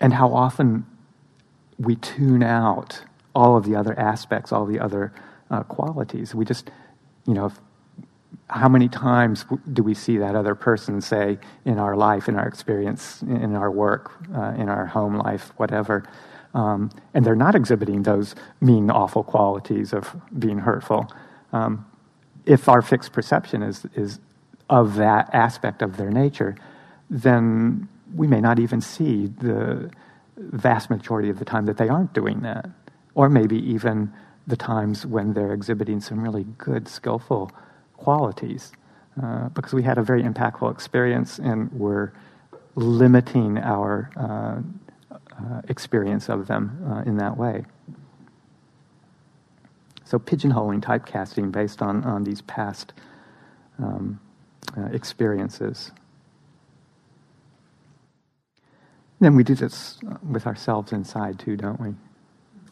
[0.00, 0.86] And how often
[1.78, 3.02] we tune out
[3.34, 5.12] all of the other aspects, all the other
[5.50, 6.34] uh, qualities.
[6.34, 6.70] We just,
[7.26, 7.52] you know,
[8.48, 12.46] how many times do we see that other person say in our life, in our
[12.46, 16.04] experience, in our work, uh, in our home life, whatever,
[16.54, 21.06] um, and they're not exhibiting those mean, awful qualities of being hurtful.
[21.52, 21.84] Um,
[22.46, 24.20] if our fixed perception is, is
[24.68, 26.56] of that aspect of their nature,
[27.08, 29.90] then we may not even see the
[30.36, 32.68] vast majority of the time that they aren't doing that.
[33.14, 34.12] Or maybe even
[34.46, 37.50] the times when they're exhibiting some really good, skillful
[37.96, 38.72] qualities.
[39.20, 42.12] Uh, because we had a very impactful experience and we're
[42.74, 44.60] limiting our uh,
[45.38, 47.64] uh, experience of them uh, in that way.
[50.04, 52.92] So, pigeonholing, typecasting based on, on these past
[53.78, 54.20] um,
[54.92, 55.92] experiences.
[59.20, 59.98] Then we do this
[60.28, 61.94] with ourselves inside too, don't we?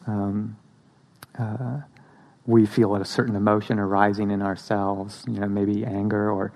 [0.07, 0.57] Um,
[1.37, 1.79] uh,
[2.45, 6.53] we feel a certain emotion arising in ourselves, you know, maybe anger or,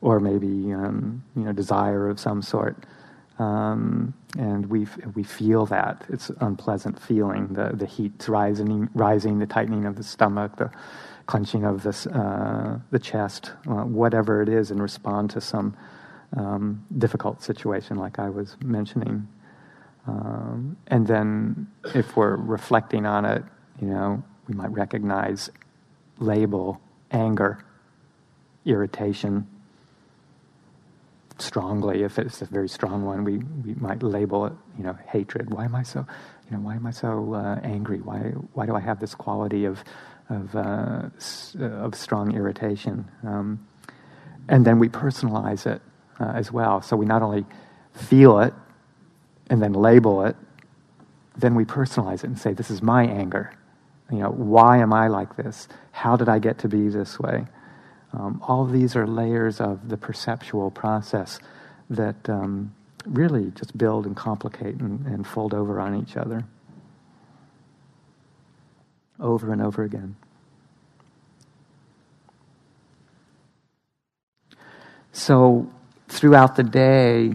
[0.00, 2.84] or maybe um, you know, desire of some sort.
[3.38, 7.48] Um, and we we feel that it's an unpleasant feeling.
[7.54, 10.70] The the heat rising, rising, the tightening of the stomach, the
[11.28, 15.76] clenching of this uh, the chest, uh, whatever it is, and respond to some
[16.36, 19.28] um, difficult situation, like I was mentioning.
[20.06, 23.44] Um, and then, if we're reflecting on it,
[23.80, 25.50] you know, we might recognize,
[26.18, 27.62] label anger,
[28.64, 29.46] irritation,
[31.36, 32.02] strongly.
[32.04, 35.50] If it's a very strong one, we, we might label it, you know, hatred.
[35.50, 36.06] Why am I so,
[36.50, 37.98] you know, why am I so uh, angry?
[38.00, 38.18] Why
[38.54, 39.84] why do I have this quality of
[40.28, 41.08] of uh,
[41.60, 43.08] uh, of strong irritation?
[43.24, 43.66] Um,
[44.48, 45.82] and then we personalize it
[46.20, 46.82] uh, as well.
[46.82, 47.44] So we not only
[47.92, 48.54] feel it
[49.50, 50.36] and then label it,
[51.36, 53.52] then we personalize it and say, "This is my anger."
[54.10, 55.68] You know, why am I like this?
[55.92, 57.46] How did I get to be this way?
[58.14, 61.38] Um, all these are layers of the perceptual process
[61.90, 62.74] that um,
[63.04, 66.44] really just build and complicate and, and fold over on each other
[69.20, 70.16] over and over again.
[75.12, 75.68] So,
[76.08, 77.34] throughout the day,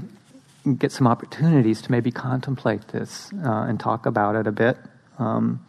[0.78, 4.78] get some opportunities to maybe contemplate this uh, and talk about it a bit.
[5.20, 5.66] Um,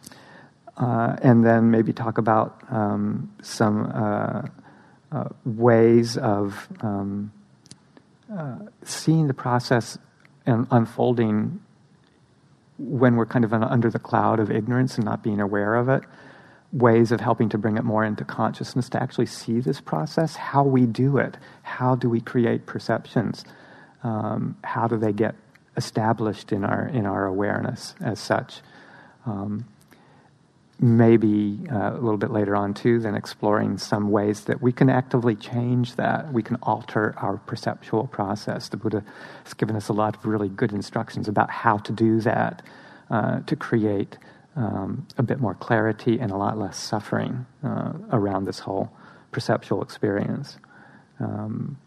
[0.77, 4.41] uh, and then maybe talk about um, some uh,
[5.11, 7.31] uh, ways of um,
[8.31, 9.97] uh, seeing the process
[10.45, 11.61] and unfolding
[12.77, 16.03] when we're kind of under the cloud of ignorance and not being aware of it
[16.71, 20.63] ways of helping to bring it more into consciousness to actually see this process how
[20.63, 23.45] we do it how do we create perceptions
[24.03, 25.35] um, how do they get
[25.77, 28.61] established in our in our awareness as such?
[29.25, 29.65] Um,
[30.79, 34.89] maybe uh, a little bit later on too, then exploring some ways that we can
[34.89, 36.31] actively change that.
[36.33, 38.69] We can alter our perceptual process.
[38.69, 39.03] The Buddha
[39.43, 42.61] has given us a lot of really good instructions about how to do that
[43.09, 44.17] uh, to create
[44.55, 48.91] um, a bit more clarity and a lot less suffering uh, around this whole
[49.31, 50.57] perceptual experience.
[51.19, 51.77] Um,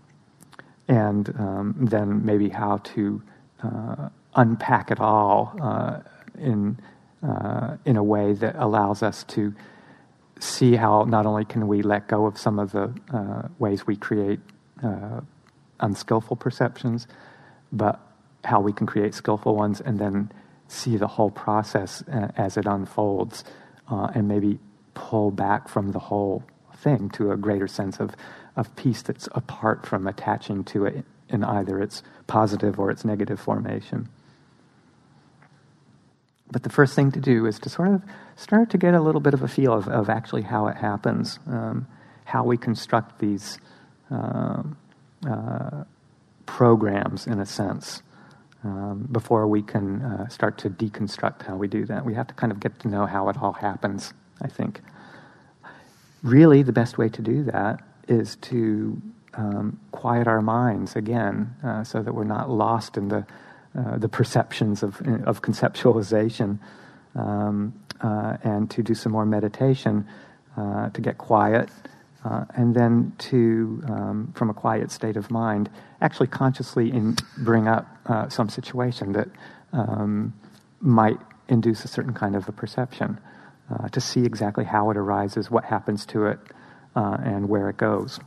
[0.87, 3.23] and um, then maybe how to
[3.63, 6.01] uh, unpack it all uh,
[6.39, 6.79] in
[7.23, 9.55] uh, in a way that allows us to
[10.41, 13.97] see how not only can we let go of some of the uh, ways we
[13.97, 14.41] create
[14.83, 15.21] uh,
[15.81, 17.07] unskillful perceptions,
[17.73, 18.01] but
[18.45, 20.31] how we can create skillful ones and then
[20.69, 23.45] see the whole process uh, as it unfolds
[23.91, 24.59] uh, and maybe
[24.95, 26.43] pull back from the whole
[26.77, 28.15] thing to a greater sense of,
[28.57, 33.41] of peace that's apart from attaching to it in either its positive or its negative
[33.41, 34.09] formation.
[36.51, 38.03] But the first thing to do is to sort of
[38.37, 41.39] start to get a little bit of a feel of, of actually how it happens,
[41.47, 41.87] um,
[42.25, 43.59] how we construct these
[44.11, 44.77] um,
[45.29, 45.85] uh,
[46.47, 48.03] programs, in a sense,
[48.65, 52.05] um, before we can uh, start to deconstruct how we do that.
[52.05, 54.81] We have to kind of get to know how it all happens, I think.
[56.23, 59.01] Really, the best way to do that is to
[59.35, 63.27] um, quiet our minds again uh, so that we're not lost in the
[63.79, 66.59] uh, the perceptions of, of conceptualization,
[67.15, 70.05] um, uh, and to do some more meditation,
[70.57, 71.69] uh, to get quiet,
[72.25, 75.71] uh, and then to, um, from a quiet state of mind,
[76.01, 79.29] actually consciously in, bring up uh, some situation that
[79.73, 80.35] um,
[80.81, 81.19] might
[81.49, 83.19] induce a certain kind of a perception,
[83.93, 86.39] to see exactly how it arises, what happens to it,
[86.95, 88.19] and where it goes.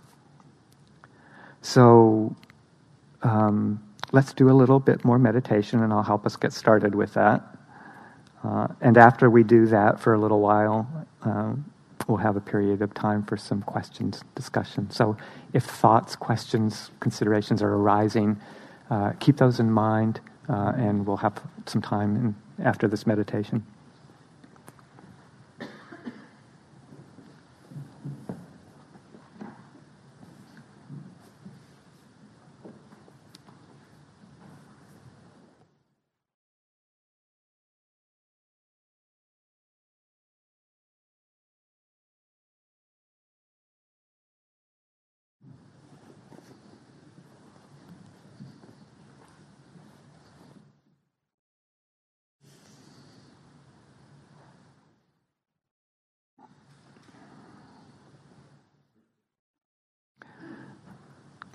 [1.62, 2.36] So,
[3.24, 7.14] um, let's do a little bit more meditation, and I'll help us get started with
[7.14, 7.44] that.
[8.44, 10.88] Uh, and after we do that for a little while,
[11.22, 11.66] um,
[12.08, 14.90] we'll have a period of time for some questions, discussion.
[14.90, 15.16] So
[15.54, 18.40] if thoughts, questions, considerations are arising,
[18.90, 23.66] uh, keep those in mind, uh, and we'll have some time in, after this meditation.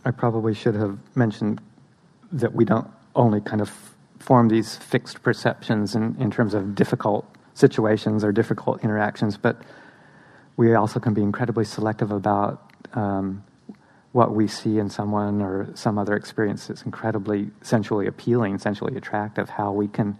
[0.07, 1.61] I probably should have mentioned
[2.31, 3.73] that we don't only kind of
[4.21, 9.61] form these fixed perceptions in, in terms of difficult situations or difficult interactions, but
[10.57, 13.43] we also can be incredibly selective about um,
[14.13, 19.49] what we see in someone or some other experience that's incredibly sensually appealing, sensually attractive,
[19.49, 20.17] how we can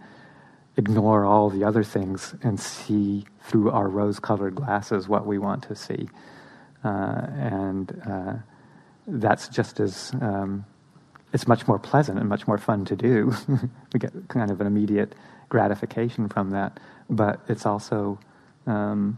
[0.75, 5.63] ignore all the other things and see through our rose colored glasses what we want
[5.63, 6.09] to see.
[6.83, 8.33] Uh, and uh,
[9.07, 10.65] that's just as um,
[11.33, 13.33] it's much more pleasant and much more fun to do.
[13.93, 15.15] we get kind of an immediate
[15.49, 16.79] gratification from that,
[17.09, 18.19] but it's also
[18.65, 19.17] um,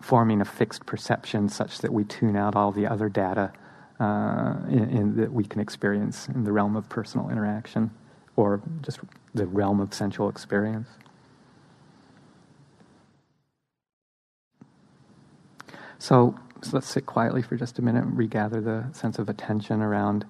[0.00, 3.52] forming a fixed perception such that we tune out all the other data
[3.98, 7.90] uh, in, in, that we can experience in the realm of personal interaction
[8.36, 9.00] or just
[9.34, 10.88] the realm of sensual experience.
[15.98, 19.80] So so let's sit quietly for just a minute and regather the sense of attention
[19.80, 20.24] around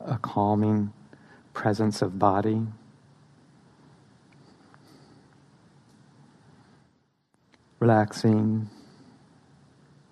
[0.00, 0.92] a calming
[1.52, 2.62] presence of body.
[7.80, 8.70] Relaxing,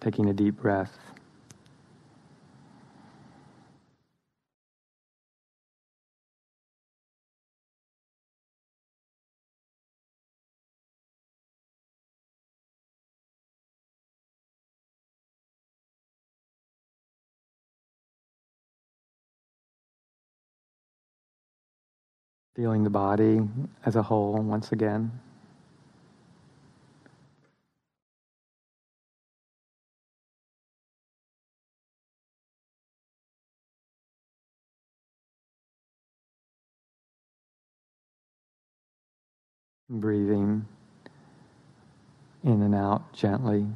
[0.01, 0.99] taking a deep breath.
[22.57, 23.41] Feeling the body
[23.87, 25.11] as a whole once again.
[39.91, 40.67] Breathing
[42.45, 43.67] in and out gently.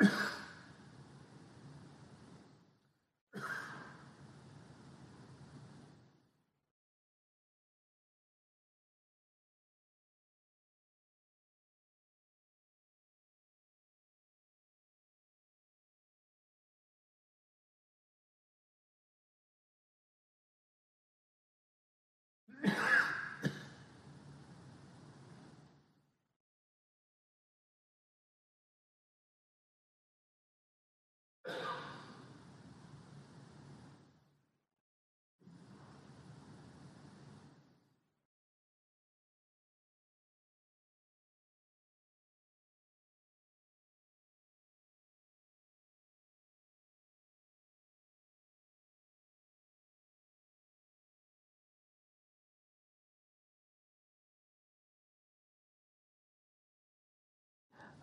[0.00, 0.08] you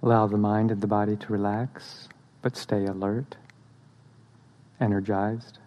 [0.07, 2.07] Allow the mind and the body to relax,
[2.41, 3.35] but stay alert,
[4.79, 5.59] energized.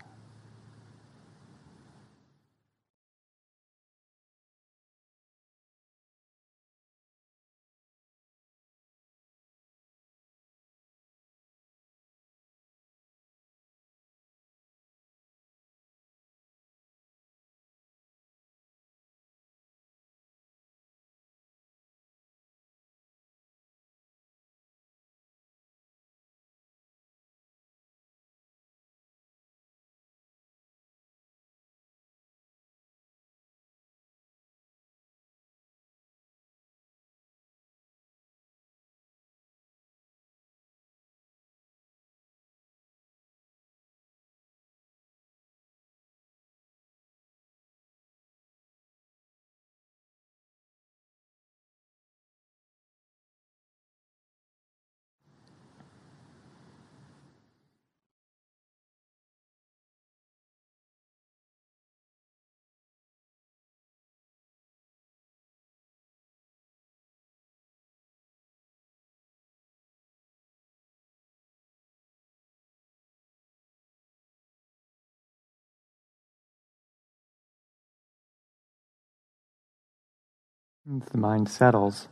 [80.90, 82.08] The mind settles,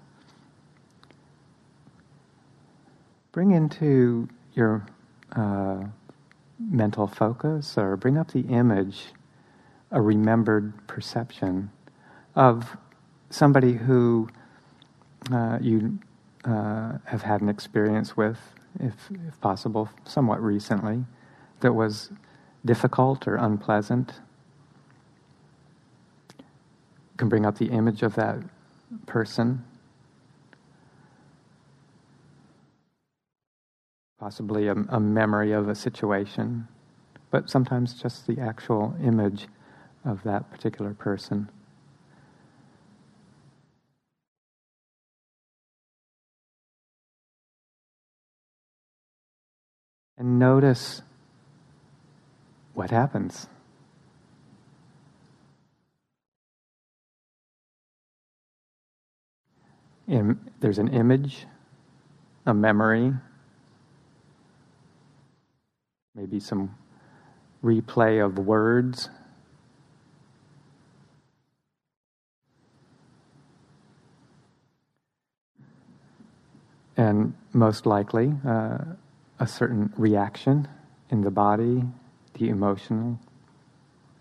[3.32, 4.86] bring into your
[5.32, 5.82] uh,
[6.60, 9.06] mental focus or bring up the image,
[9.90, 11.70] a remembered perception
[12.36, 12.76] of
[13.30, 14.28] somebody who
[15.32, 15.98] uh, you
[16.44, 18.38] uh, have had an experience with,
[18.78, 18.94] if,
[19.26, 21.04] if possible, somewhat recently,
[21.60, 22.10] that was
[22.64, 24.12] difficult or unpleasant.
[26.38, 26.44] You
[27.16, 28.38] can bring up the image of that
[29.06, 29.64] person,
[34.18, 36.66] possibly a, a, memory of a situation,
[37.30, 39.46] but sometimes just the actual image
[40.04, 41.50] of that particular person.
[50.16, 51.02] And notice
[52.74, 53.46] what happens.
[60.08, 61.46] There's an image,
[62.46, 63.12] a memory,
[66.14, 66.74] maybe some
[67.62, 69.10] replay of words.
[76.96, 78.78] And most likely, uh,
[79.38, 80.66] a certain reaction
[81.10, 81.84] in the body,
[82.34, 83.20] the emotional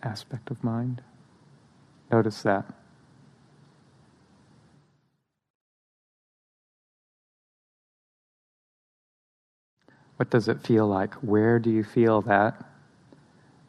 [0.03, 1.01] aspect of mind.
[2.11, 2.76] Notice that.
[10.17, 11.13] What does it feel like?
[11.15, 12.65] Where do you feel that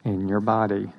[0.03, 0.91] in your body?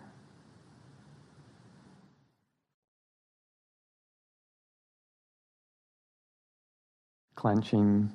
[7.35, 8.13] Clenching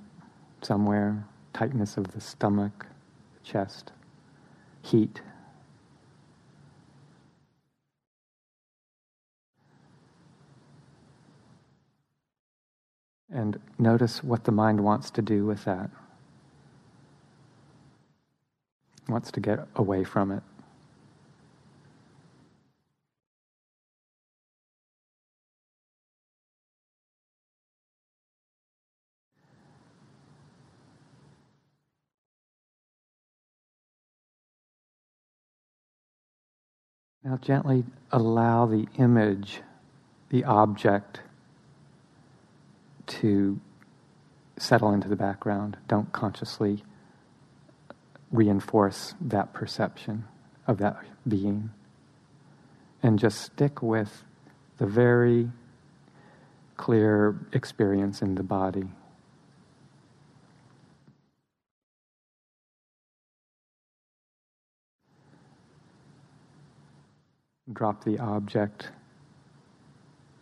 [0.61, 2.85] somewhere, tightness of the stomach,
[3.43, 3.91] chest,
[4.81, 5.21] heat.
[13.29, 15.89] And notice what the mind wants to do with that.
[19.07, 20.43] Wants to get away from it.
[37.23, 39.61] Now, gently allow the image,
[40.29, 41.21] the object,
[43.07, 43.59] to
[44.57, 45.77] settle into the background.
[45.87, 46.83] Don't consciously
[48.35, 50.25] reinforce that perception
[50.67, 51.71] of that being.
[53.01, 54.23] And just stick with
[54.77, 55.51] the very
[56.75, 58.85] clear experience in the body.
[67.71, 68.89] Drop the object,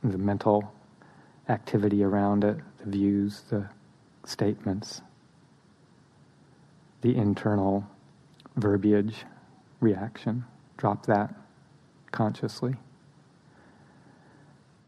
[0.03, 0.73] the mental
[1.47, 3.69] activity around it, the views, the
[4.25, 5.01] statements
[7.03, 7.85] the internal
[8.55, 9.25] verbiage
[9.81, 10.45] reaction.
[10.77, 11.35] Drop that
[12.11, 12.75] consciously.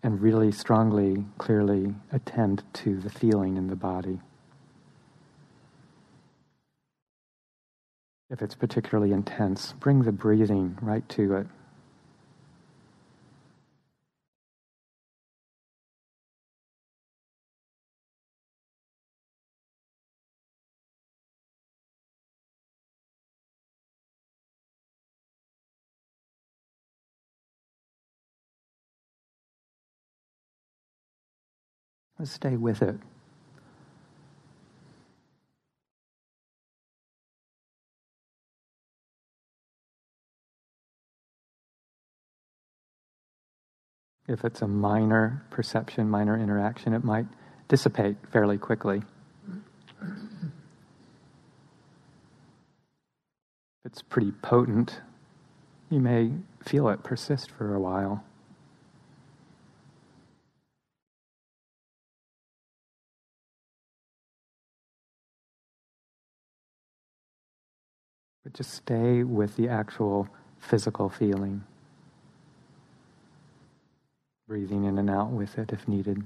[0.01, 4.21] And really strongly, clearly attend to the feeling in the body.
[8.29, 11.47] If it's particularly intense, bring the breathing right to it.
[32.17, 32.95] Let's stay with it.
[44.27, 47.27] If it's a minor perception, minor interaction, it might
[47.67, 49.03] dissipate fairly quickly.
[53.83, 55.01] If it's pretty potent,
[55.91, 56.31] you may
[56.63, 58.23] feel it persist for a while.
[68.45, 70.29] But just stay with the actual
[70.59, 71.65] physical feeling
[74.47, 76.23] breathing in and out with it if needed.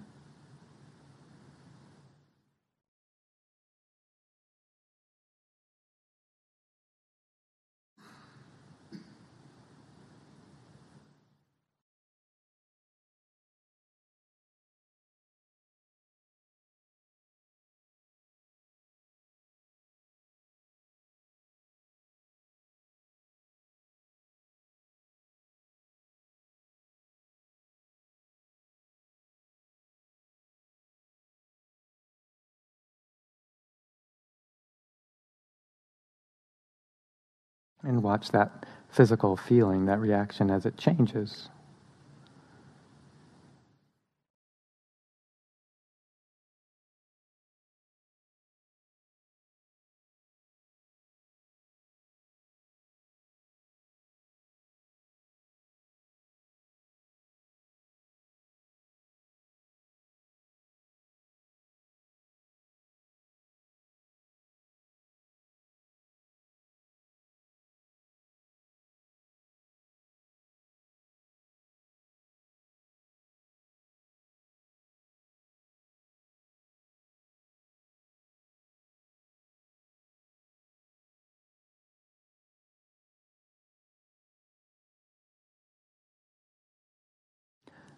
[37.89, 41.49] And watch that physical feeling, that reaction as it changes.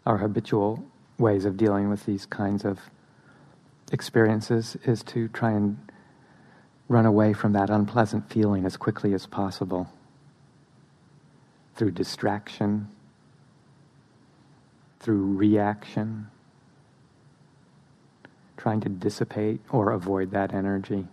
[0.05, 0.83] Our habitual
[1.17, 2.79] ways of dealing with these kinds of
[3.91, 5.77] experiences is to try and
[6.87, 9.91] run away from that unpleasant feeling as quickly as possible
[11.75, 12.87] through distraction,
[14.99, 16.27] through reaction,
[18.57, 21.07] trying to dissipate or avoid that energy.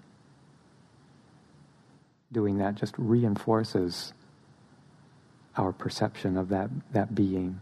[2.32, 4.12] Doing that just reinforces
[5.56, 7.60] our perception of that, that being.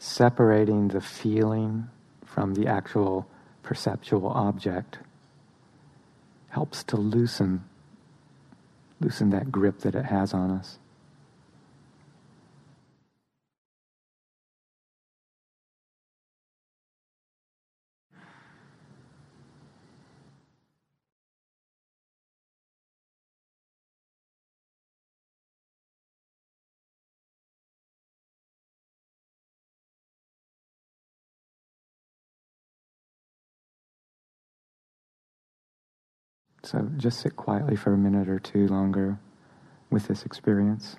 [0.00, 1.86] Separating the feeling
[2.24, 3.28] from the actual
[3.62, 4.98] perceptual object
[6.48, 7.62] helps to loosen
[8.98, 10.78] loosen that grip that it has on us.
[36.62, 39.18] So just sit quietly for a minute or two longer
[39.90, 40.96] with this experience.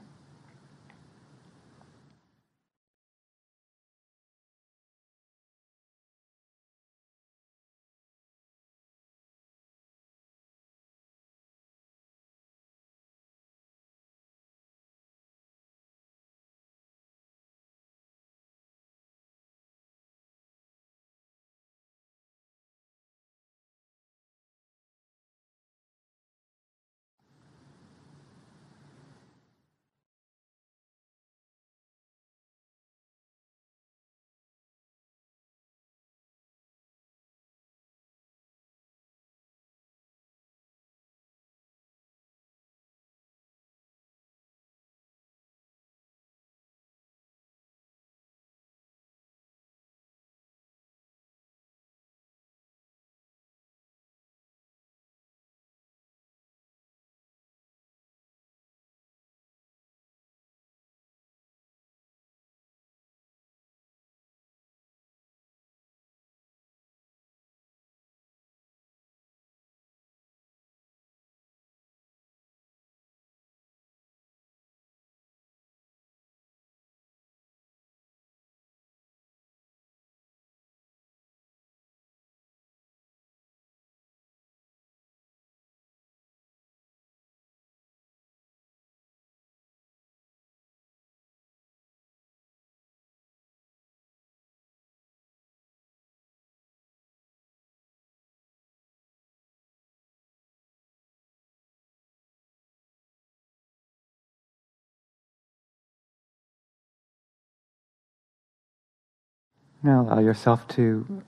[109.84, 111.24] Now allow yourself to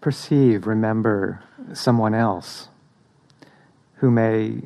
[0.00, 1.42] perceive, remember
[1.74, 2.68] someone else
[3.96, 4.62] who may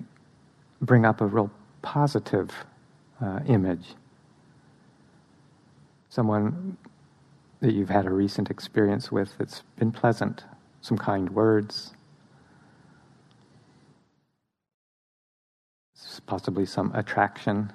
[0.80, 1.50] bring up a real
[1.82, 2.50] positive
[3.20, 3.94] uh, image.
[6.08, 6.76] Someone
[7.60, 10.44] that you've had a recent experience with that's been pleasant,
[10.80, 11.94] some kind words,
[16.26, 17.72] possibly some attraction.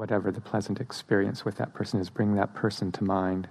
[0.00, 3.48] Whatever the pleasant experience with that person is, bring that person to mind.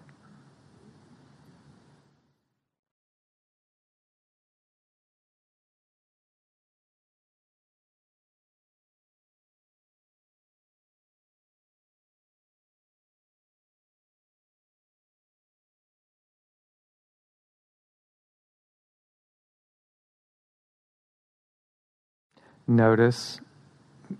[22.67, 23.39] notice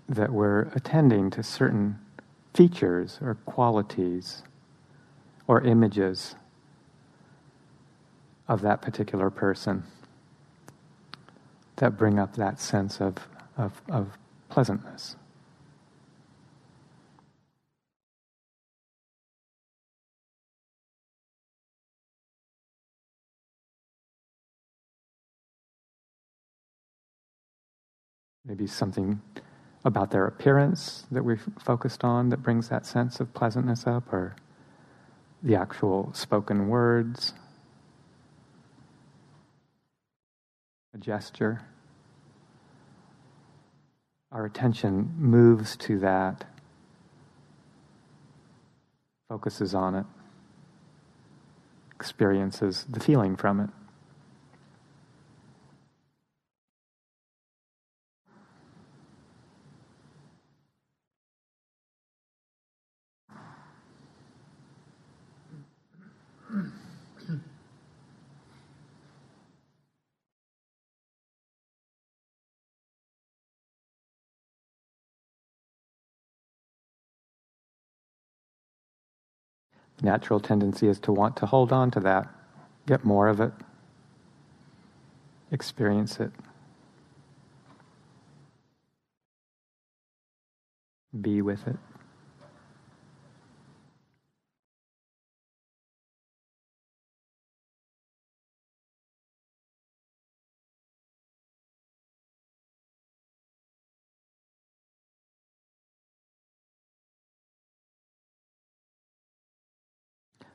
[0.08, 1.98] that we're attending to certain
[2.54, 4.42] features or qualities
[5.46, 6.34] or images
[8.48, 9.84] of that particular person
[11.76, 13.16] that bring up that sense of,
[13.56, 14.18] of, of
[14.48, 15.16] pleasantness.
[28.50, 29.20] maybe something
[29.84, 34.36] about their appearance that we've focused on that brings that sense of pleasantness up, or
[35.42, 37.32] the actual spoken words,
[40.94, 41.62] a gesture.
[44.32, 46.44] Our attention moves to that,
[49.28, 50.06] focuses on it,
[51.94, 53.70] experiences the feeling from it.
[80.02, 82.28] Natural tendency is to want to hold on to that,
[82.86, 83.52] get more of it,
[85.52, 86.30] experience it,
[91.20, 91.76] be with it.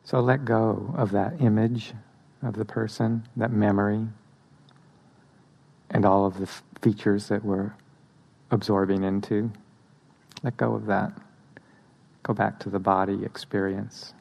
[0.05, 1.93] So let go of that image
[2.43, 4.07] of the person, that memory,
[5.89, 7.73] and all of the f- features that we're
[8.51, 9.51] absorbing into.
[10.43, 11.11] Let go of that.
[12.21, 14.13] Go back to the body experience.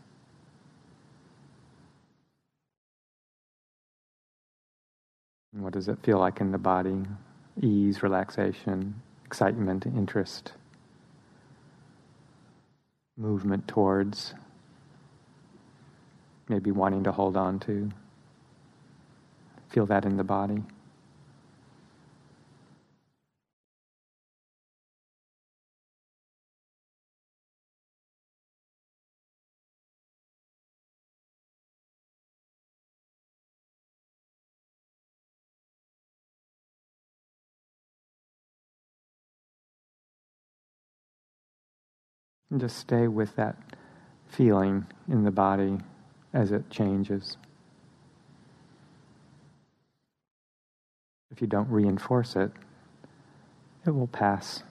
[5.57, 7.05] what does it feel like in the body?
[7.63, 10.53] Ease, relaxation, excitement, interest,
[13.17, 14.35] movement towards
[16.49, 17.91] maybe wanting to hold on to.
[19.69, 20.63] Feel that in the body.
[42.57, 43.57] Just stay with that
[44.29, 45.79] feeling in the body
[46.35, 47.39] as it changes.
[51.31, 52.51] If you don't reinforce it,
[53.87, 54.63] it will pass.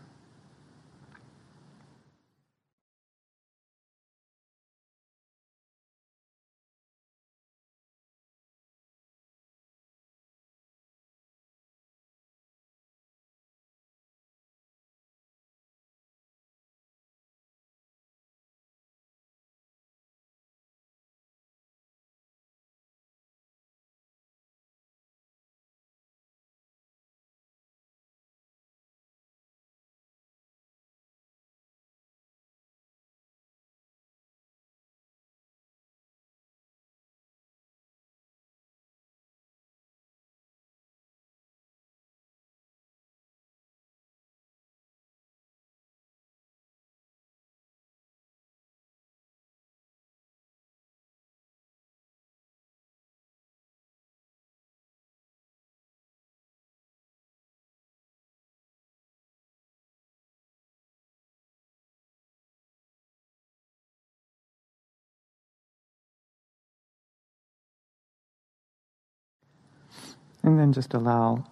[70.43, 71.45] And then just allow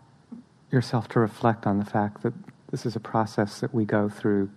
[0.71, 2.33] yourself to reflect on the fact that
[2.71, 4.49] this is a process that we go through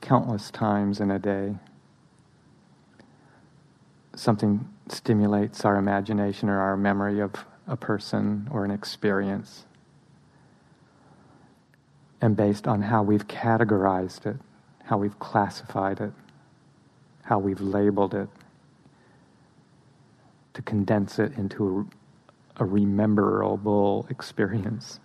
[0.00, 1.56] countless times in a day.
[4.14, 7.32] Something stimulates our imagination or our memory of
[7.66, 9.64] a person or an experience.
[12.20, 14.36] And based on how we've categorized it,
[14.84, 16.12] how we've classified it,
[17.22, 18.28] how we've labeled it,
[20.52, 22.03] to condense it into a,
[22.56, 25.00] a rememberable experience.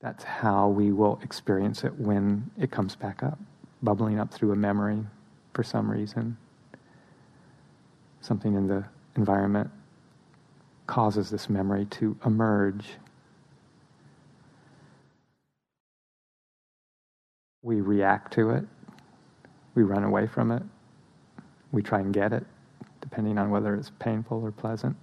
[0.00, 3.38] That's how we will experience it when it comes back up,
[3.82, 5.04] bubbling up through a memory
[5.54, 6.36] for some reason.
[8.20, 8.84] Something in the
[9.16, 9.70] environment
[10.86, 12.86] causes this memory to emerge.
[17.62, 18.64] We react to it,
[19.74, 20.62] we run away from it,
[21.72, 22.44] we try and get it,
[23.14, 24.96] depending on whether it's painful or pleasant.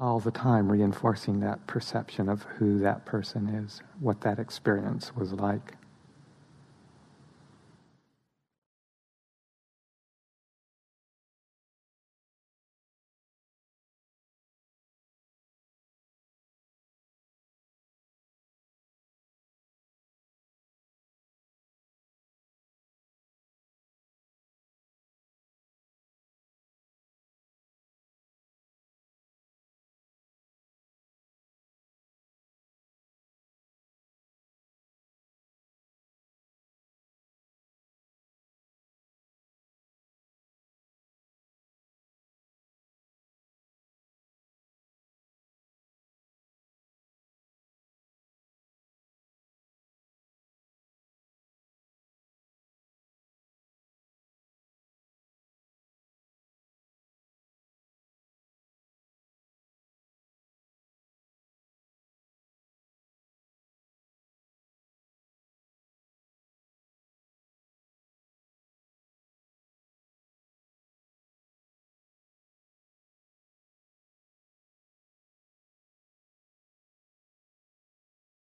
[0.00, 5.32] all the time reinforcing that perception of who that person is, what that experience was
[5.32, 5.74] like.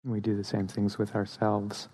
[0.10, 1.88] We do the same things with ourselves.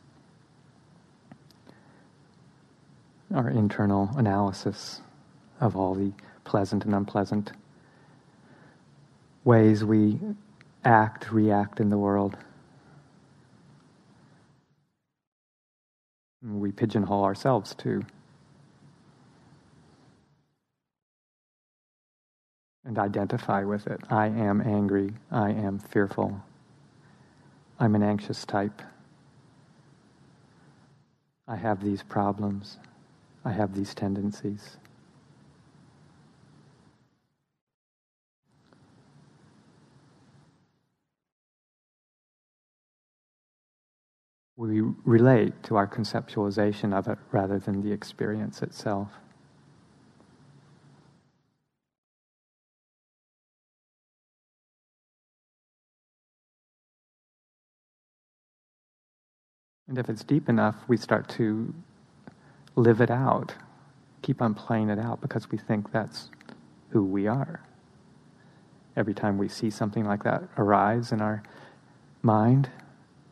[3.33, 5.01] Our internal analysis
[5.59, 6.13] of all the
[6.45, 7.51] pleasant and unpleasant
[9.43, 10.17] ways we
[10.85, 12.37] act, react in the world.
[16.41, 18.03] We pigeonhole ourselves too.
[22.85, 23.99] And identify with it.
[24.09, 25.11] I am angry.
[25.31, 26.41] I am fearful.
[27.79, 28.81] I'm an anxious type.
[31.47, 32.77] I have these problems.
[33.43, 34.77] I have these tendencies.
[44.57, 49.11] We relate to our conceptualization of it rather than the experience itself.
[59.87, 61.73] And if it's deep enough, we start to
[62.75, 63.53] live it out,
[64.21, 66.29] keep on playing it out because we think that's
[66.89, 67.61] who we are.
[68.97, 71.43] Every time we see something like that arise in our
[72.21, 72.69] mind,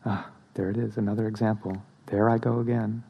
[0.04, 1.82] ah, there it is, another example.
[2.06, 3.02] There I go again.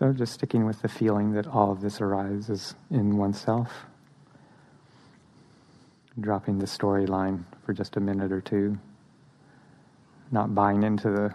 [0.00, 3.84] So just sticking with the feeling that all of this arises in oneself.
[6.18, 8.78] Dropping the storyline for just a minute or two.
[10.30, 11.34] Not buying into the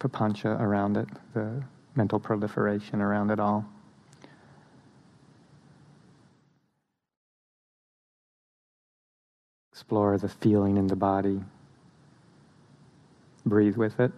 [0.00, 1.62] papancha around it, the
[1.94, 3.66] mental proliferation around it all.
[9.70, 11.40] explore the feeling in the body.
[13.44, 14.12] Breathe with it.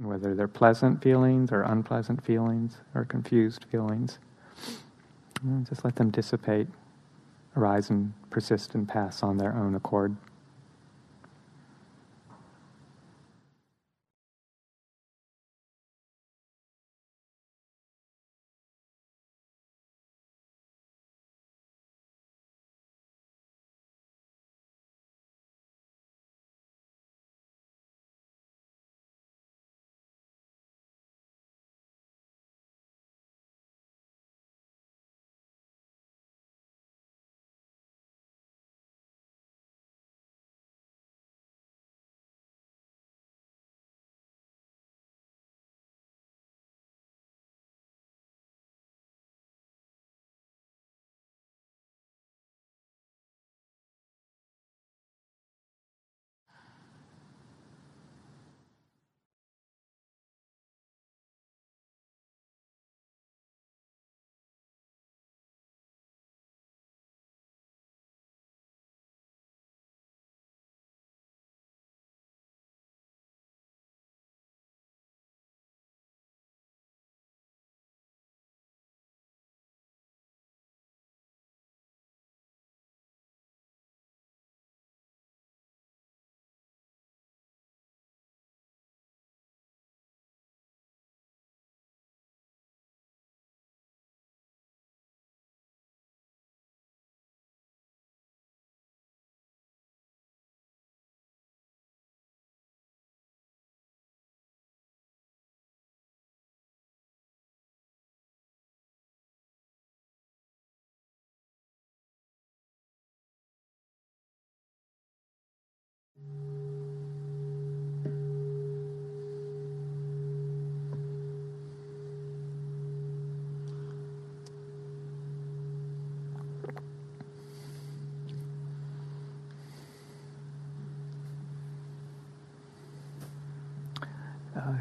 [0.00, 4.18] Whether they're pleasant feelings or unpleasant feelings or confused feelings,
[5.68, 6.68] just let them dissipate,
[7.54, 10.16] arise and persist and pass on their own accord.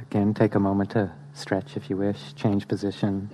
[0.09, 3.29] Again, take a moment to stretch if you wish, change position.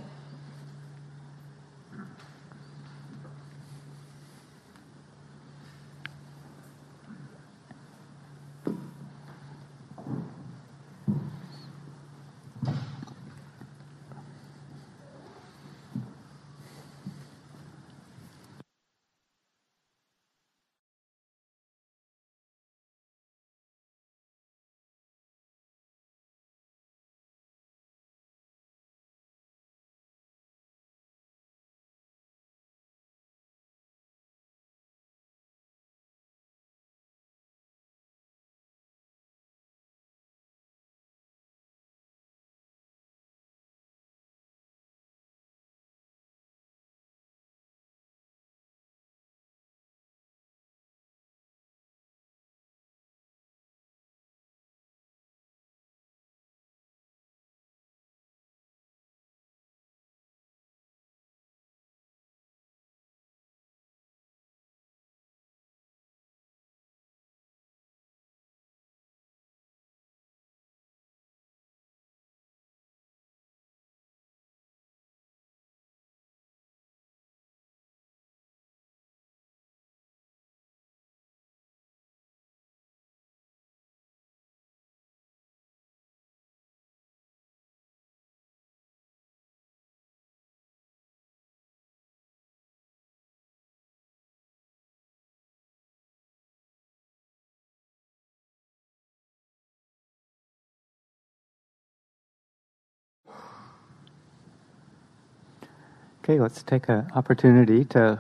[106.26, 108.18] Okay, let's take an opportunity to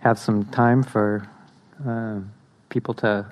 [0.00, 1.28] have some time for
[1.86, 2.18] uh,
[2.70, 3.24] people to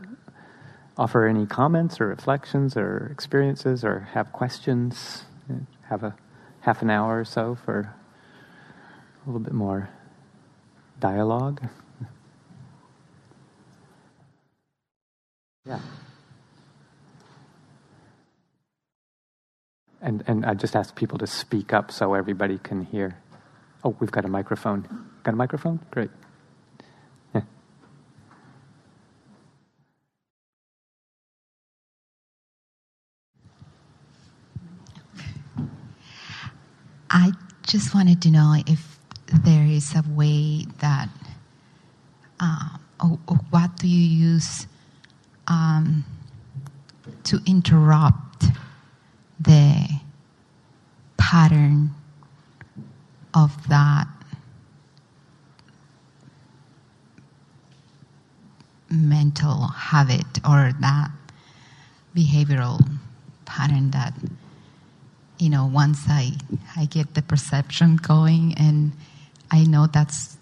[0.96, 5.24] offer any comments or reflections or experiences or have questions.
[5.88, 6.14] Have a
[6.60, 7.92] half an hour or so for
[9.26, 9.90] a little bit more
[11.00, 11.60] dialogue.
[15.66, 15.80] yeah.
[20.02, 23.16] And, and I just ask people to speak up so everybody can hear.
[23.84, 24.88] Oh, we've got a microphone.
[25.22, 25.78] Got a microphone?
[25.92, 26.10] Great.
[27.34, 27.42] Yeah.
[37.10, 38.98] I just wanted to know if
[39.44, 41.08] there is a way that,
[42.40, 44.66] uh, or, or what do you use
[45.46, 46.04] um,
[47.24, 48.31] to interrupt
[49.42, 49.88] the
[51.16, 51.90] pattern
[53.34, 54.06] of that
[58.90, 61.10] mental habit or that
[62.14, 62.78] behavioral
[63.46, 64.12] pattern that
[65.38, 66.30] you know once i
[66.76, 68.92] i get the perception going and
[69.50, 70.36] i know that's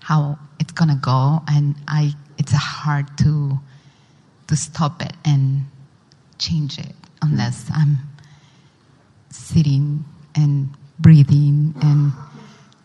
[0.00, 3.58] how it's gonna go and i it's hard to
[4.48, 5.66] to stop it and
[6.38, 7.98] change it unless i'm
[9.34, 10.04] sitting
[10.34, 10.68] and
[10.98, 12.12] breathing and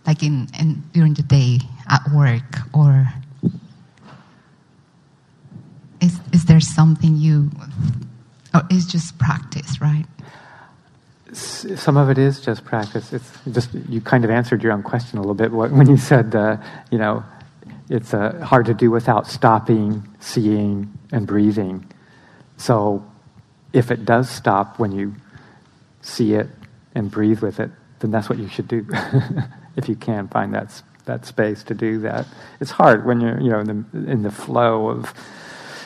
[0.05, 1.59] like in, in during the day
[1.89, 3.07] at work or
[6.01, 7.49] is is there something you
[8.53, 10.05] or is just practice right?
[11.33, 13.11] Some of it is just practice.
[13.11, 16.35] It's just you kind of answered your own question a little bit when you said
[16.35, 16.57] uh,
[16.89, 17.23] you know
[17.89, 21.85] it's uh, hard to do without stopping seeing and breathing.
[22.57, 23.05] So
[23.73, 25.15] if it does stop when you
[26.07, 26.47] see it
[26.95, 28.85] and breathe with it then that's what you should do
[29.75, 32.25] if you can find that that space to do that
[32.59, 35.13] it's hard when you're you know in the in the flow of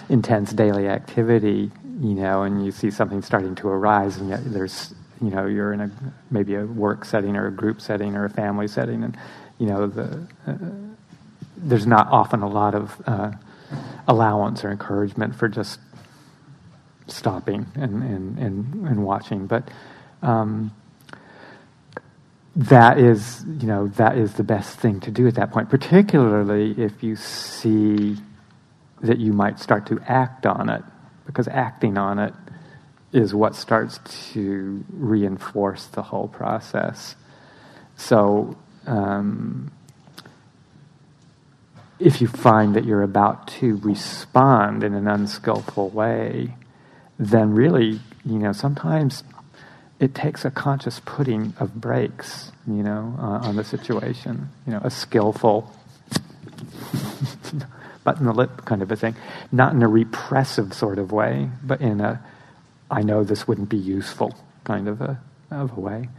[0.10, 1.72] intense daily activity,
[2.02, 5.74] you know, and you see something starting to arise, and yet there's, you know, you're
[5.74, 5.92] in a
[6.32, 9.18] maybe a work setting or a group setting or a family setting, and
[9.58, 10.56] you know, the uh,
[11.58, 13.32] there's not often a lot of uh,
[14.08, 15.80] allowance or encouragement for just
[17.08, 19.70] stopping and and and, and watching, but.
[20.22, 20.72] Um,
[22.56, 26.72] that is, you know, that is the best thing to do at that point, particularly
[26.78, 28.18] if you see
[29.02, 30.84] that you might start to act on it,
[31.26, 32.34] because acting on it
[33.14, 34.00] is what starts
[34.34, 37.16] to reinforce the whole process.
[37.96, 39.72] So, um,
[42.00, 46.56] if you find that you're about to respond in an unskillful way,
[47.20, 49.24] then really, you know, sometimes
[50.02, 54.50] it takes a conscious putting of brakes, you know, uh, on the situation.
[54.66, 55.72] You know, a skillful
[58.04, 59.16] button the lip kind of a thing.
[59.52, 62.20] Not in a repressive sort of way, but in a,
[62.90, 65.22] I know this wouldn't be useful kind of a,
[65.52, 66.10] of a way.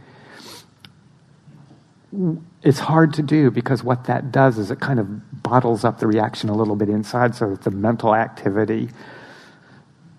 [2.63, 6.07] It's hard to do because what that does is it kind of bottles up the
[6.07, 8.91] reaction a little bit inside so that the mental activity,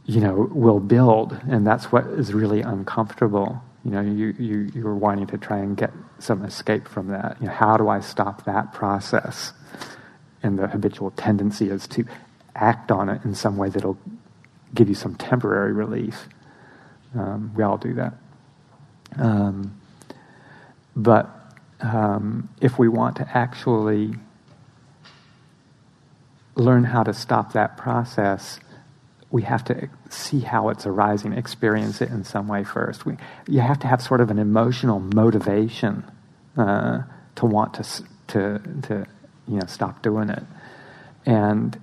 [0.06, 1.38] you know, will build.
[1.48, 3.62] And that's what is really uncomfortable.
[3.84, 7.36] You know, you, you, you're wanting to try and get some escape from that.
[7.40, 9.52] You know, how do I stop that process?
[10.44, 12.04] and the habitual tendency is to
[12.54, 13.98] act on it in some way that'll
[14.74, 16.28] give you some temporary relief.
[17.16, 18.14] Um, we all do that.
[19.16, 19.80] Um,
[20.94, 21.30] but
[21.80, 24.14] um, if we want to actually
[26.56, 28.60] learn how to stop that process,
[29.34, 33.04] we have to see how it's arising, experience it in some way first.
[33.04, 33.16] We,
[33.48, 36.04] you have to have sort of an emotional motivation
[36.56, 37.02] uh,
[37.34, 37.82] to want to,
[38.28, 39.06] to, to
[39.48, 40.44] you know, stop doing it.
[41.26, 41.76] And,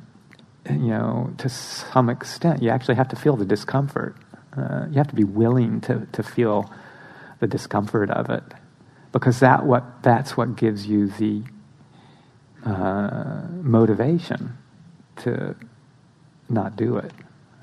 [0.69, 4.15] you know, to some extent, you actually have to feel the discomfort.
[4.55, 6.71] Uh, you have to be willing to, to feel
[7.41, 8.43] the discomfort of it.
[9.11, 11.43] Because that what, that's what gives you the
[12.65, 14.57] uh, motivation
[15.17, 15.53] to
[16.47, 17.11] not do it.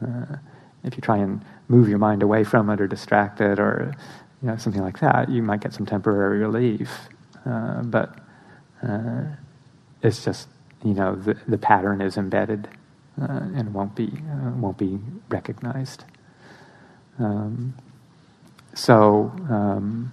[0.02, 0.36] Uh,
[0.84, 3.94] if you try and move your mind away from it or distract it or
[4.42, 7.08] you know, something like that, you might get some temporary relief.
[7.44, 8.18] Uh, but
[8.86, 9.24] uh,
[10.02, 10.48] it's just
[10.84, 12.68] you know the, the pattern is embedded
[13.20, 14.98] uh, and won't be uh, won't be
[15.28, 16.04] recognized.
[17.18, 17.74] Um,
[18.74, 20.12] so um,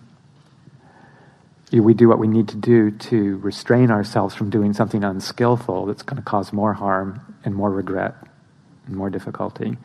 [1.71, 6.01] we do what we need to do to restrain ourselves from doing something unskillful that's
[6.01, 8.15] going to cause more harm and more regret
[8.87, 9.77] more difficulty.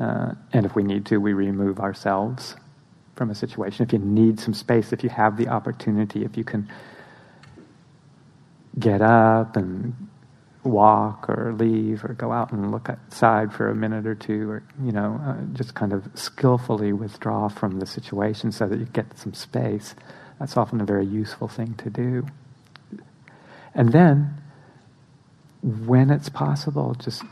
[0.00, 2.56] Uh, and if we need to, we remove ourselves
[3.14, 3.86] from a situation.
[3.86, 6.70] If you need some space, if you have the opportunity, if you can
[8.78, 9.94] get up and
[10.64, 14.62] walk or leave or go out and look outside for a minute or two or
[14.82, 19.18] you know uh, just kind of skillfully withdraw from the situation so that you get
[19.18, 19.96] some space
[20.38, 22.24] that's often a very useful thing to do
[23.74, 24.32] and then
[25.62, 27.24] when it's possible just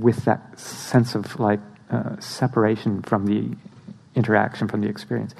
[0.00, 1.60] with that sense of like
[1.90, 3.56] uh, separation from the
[4.14, 5.34] interaction from the experience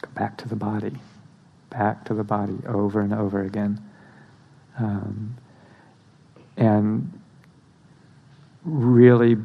[0.00, 0.98] go back to the body
[1.72, 3.80] back to the body over and over again.
[4.78, 5.36] Um,
[6.56, 7.18] and
[8.64, 9.36] really,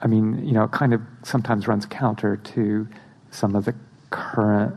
[0.00, 2.88] I mean, you know, it kind of sometimes runs counter to
[3.30, 3.74] some of the
[4.10, 4.76] current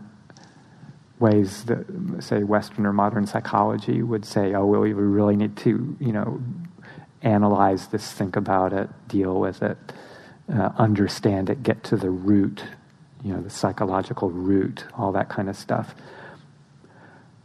[1.20, 1.86] ways that,
[2.20, 6.42] say, Western or modern psychology would say, oh, well, we really need to, you know,
[7.24, 9.78] analyze this, think about it, deal with it,
[10.54, 12.64] uh, understand it, get to the root,
[13.24, 15.96] you know, the psychological root, all that kind of stuff.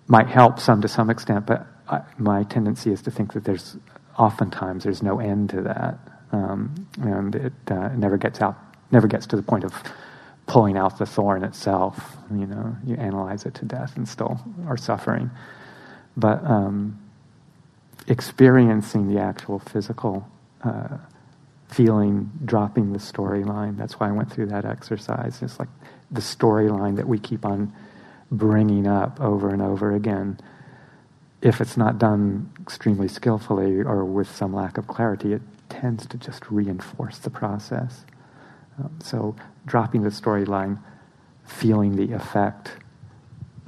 [0.06, 3.76] Might help some to some extent, but I, my tendency is to think that there's
[4.18, 5.98] oftentimes there's no end to that,
[6.32, 8.56] um, and it uh, never gets out,
[8.90, 9.74] never gets to the point of
[10.46, 12.16] pulling out the thorn itself.
[12.30, 15.30] You know, you analyze it to death and still are suffering.
[16.16, 16.98] But um,
[18.08, 20.28] experiencing the actual physical
[20.64, 20.96] uh,
[21.68, 23.76] feeling, dropping the storyline.
[23.76, 25.42] That's why I went through that exercise.
[25.42, 25.68] It's like
[26.10, 27.72] the storyline that we keep on
[28.30, 30.38] bringing up over and over again.
[31.42, 36.16] If it's not done extremely skillfully or with some lack of clarity, it tends to
[36.16, 38.04] just reinforce the process.
[38.78, 39.36] Um, so
[39.66, 40.82] dropping the storyline,
[41.44, 42.72] feeling the effect,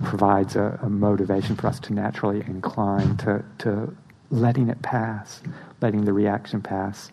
[0.03, 3.95] provides a, a, motivation for us to naturally incline to, to
[4.31, 5.43] letting it pass,
[5.81, 7.11] letting the reaction pass,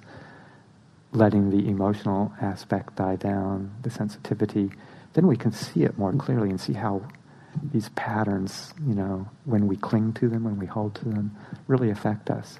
[1.11, 4.69] letting the emotional aspect die down, the sensitivity,
[5.13, 7.01] then we can see it more clearly and see how
[7.73, 11.35] these patterns, you know, when we cling to them, when we hold to them,
[11.67, 12.59] really affect us.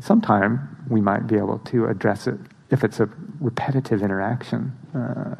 [0.00, 2.38] Sometime we might be able to address it
[2.70, 3.08] if it's a
[3.40, 5.34] repetitive interaction uh,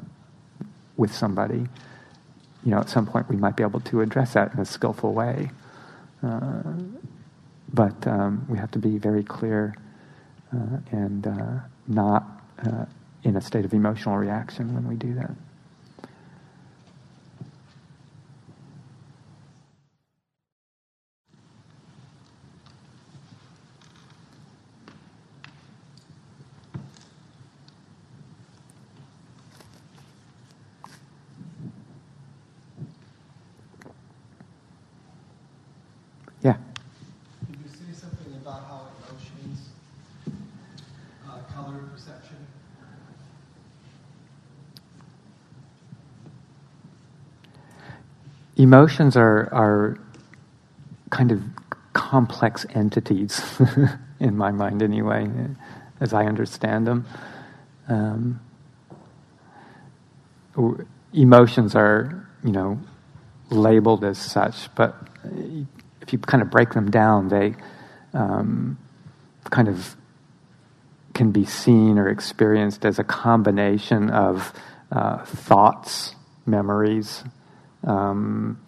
[0.97, 1.67] with somebody,
[2.65, 5.13] you know, at some point we might be able to address that in a skillful
[5.13, 5.51] way.
[6.23, 6.63] Uh,
[7.73, 9.75] but um, we have to be very clear
[10.55, 12.85] uh, and uh, not uh,
[13.25, 15.31] in a state of emotional reaction when we do that.
[36.43, 36.57] Yeah.
[37.47, 39.69] Can you say something about how emotions
[41.29, 42.37] uh, color perception?
[48.61, 49.97] Emotions are, are
[51.09, 51.43] kind of
[51.95, 53.41] complex entities,
[54.21, 55.27] in my mind anyway,
[55.99, 57.07] as I understand them.
[57.89, 58.41] Um,
[61.15, 62.79] emotions are, you know,
[63.49, 64.95] labeled as such, but
[66.03, 67.55] if you kind of break them down, they
[68.13, 68.77] um,
[69.49, 69.97] kind of
[71.15, 74.53] can be seen or experienced as a combination of
[74.93, 76.15] uh, thoughts,
[76.45, 77.25] memories,
[77.85, 78.61] um,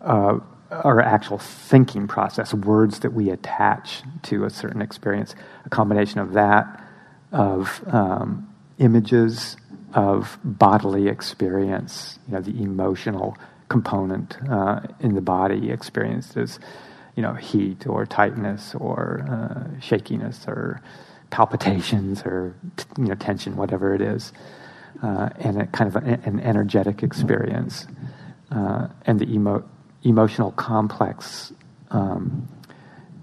[0.00, 0.38] uh,
[0.70, 5.34] our actual thinking process, words that we attach to a certain experience,
[5.64, 6.82] a combination of that,
[7.30, 8.48] of um,
[8.78, 9.56] images,
[9.94, 13.36] of bodily experience, you know, the emotional
[13.68, 16.58] component uh, in the body experienced as,
[17.16, 20.80] you know, heat or tightness or uh, shakiness or
[21.32, 22.54] palpitations or
[22.98, 24.32] you know tension, whatever it is,
[25.02, 27.86] uh, and a kind of an energetic experience,
[28.52, 29.64] uh, and the emo-
[30.04, 31.52] emotional complex.
[31.90, 32.48] Um,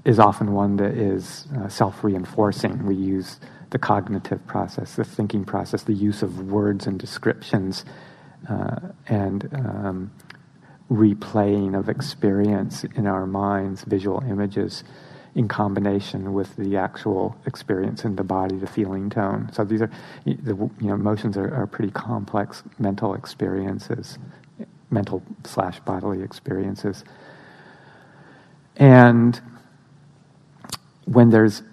[0.06, 2.86] is often one that is uh, self-reinforcing.
[2.86, 3.40] We use
[3.70, 7.86] the cognitive process, the thinking process, the use of words and descriptions,
[8.50, 10.12] uh, and um,
[10.90, 14.84] replaying of experience in our minds, visual images,
[15.36, 19.50] in combination with the actual experience in the body, the feeling tone.
[19.54, 19.92] So these are,
[20.26, 24.18] the you know, emotions are, are pretty complex mental experiences,
[24.92, 27.04] mental slash bodily experiences.
[28.76, 29.40] And
[31.06, 31.64] when there's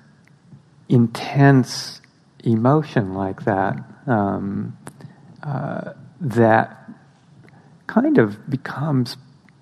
[0.88, 2.00] intense
[2.44, 3.76] emotion like that,
[4.06, 4.76] um,
[5.42, 6.90] uh, that
[7.86, 9.16] kind of becomes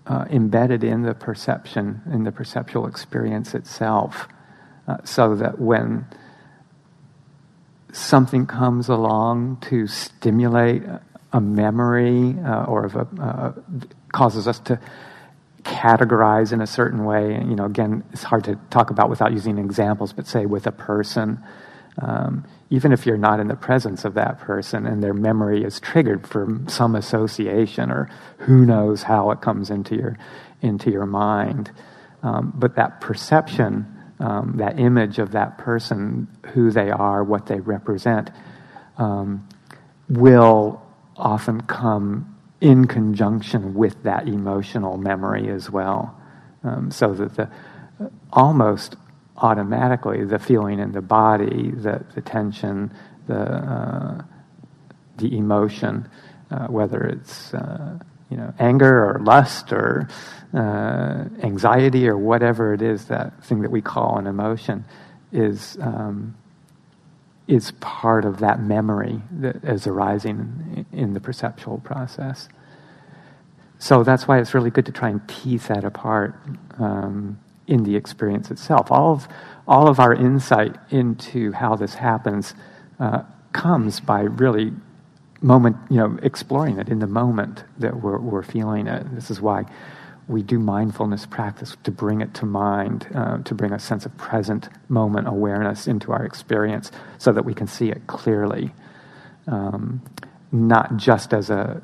[0.07, 4.29] uh, embedded in the perception, in the perceptual experience itself,
[4.87, 6.07] uh, so that when
[7.93, 10.83] something comes along to stimulate
[11.35, 13.53] a memory uh, or a, uh,
[14.13, 14.81] causes us to
[15.65, 19.33] categorize in a certain way, And, you know, again, it's hard to talk about without
[19.33, 21.43] using examples, but say with a person,
[22.01, 25.81] um, even if you're not in the presence of that person and their memory is
[25.81, 28.09] triggered from some association or
[28.39, 30.17] who knows how it comes into your
[30.61, 31.71] into your mind.
[32.23, 33.87] Um, but that perception
[34.19, 38.31] um, that image of that person who they are what they represent
[38.97, 39.47] um,
[40.09, 40.84] will
[41.17, 46.19] often come in conjunction with that emotional memory as well.
[46.63, 47.51] Um, so that the
[48.33, 48.97] almost
[49.37, 52.93] automatically the feeling in the body, the, the tension,
[53.27, 54.23] the, uh,
[55.19, 56.09] the emotion,
[56.51, 57.99] uh, whether it's uh,
[58.31, 60.09] you know, anger or lust or
[60.55, 64.85] uh, anxiety or whatever it is, that thing that we call an emotion,
[65.33, 66.37] is um,
[67.47, 72.49] is part of that memory that is arising in, the perceptual process.
[73.79, 76.35] So that's why it's really good to try and tease that apart
[76.79, 78.91] um, in the experience itself.
[78.91, 79.29] All of
[79.67, 82.55] all of our insight into how this happens
[83.01, 83.23] uh,
[83.53, 84.73] comes by really
[85.41, 89.15] moment, you know, exploring it in the moment that we're, we're feeling it.
[89.15, 89.65] This is why
[90.27, 94.17] we do mindfulness practice to bring it to mind, uh, to bring a sense of
[94.17, 98.73] present moment awareness into our experience so that we can see it clearly,
[99.47, 100.03] um,
[100.51, 101.83] not just as a,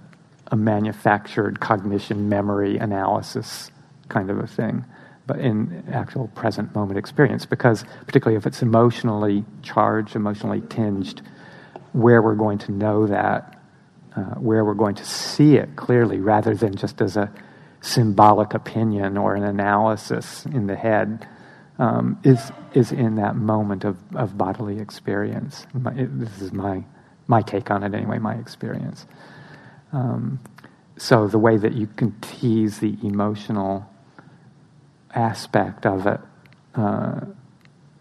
[0.48, 3.70] a manufactured cognition, memory, analysis
[4.08, 4.84] kind of a thing,
[5.26, 7.44] but in actual present moment experience.
[7.44, 11.20] Because, particularly if it's emotionally charged, emotionally tinged,
[11.92, 13.60] where we're going to know that,
[14.16, 17.30] uh, where we're going to see it clearly rather than just as a
[17.81, 21.27] symbolic opinion or an analysis in the head
[21.78, 25.66] um, is, is in that moment of, of bodily experience.
[25.73, 26.85] My, it, this is my,
[27.27, 29.07] my take on it anyway, my experience.
[29.93, 30.39] Um,
[30.98, 33.90] so the way that you can tease the emotional
[35.15, 36.20] aspect of it
[36.74, 37.20] uh,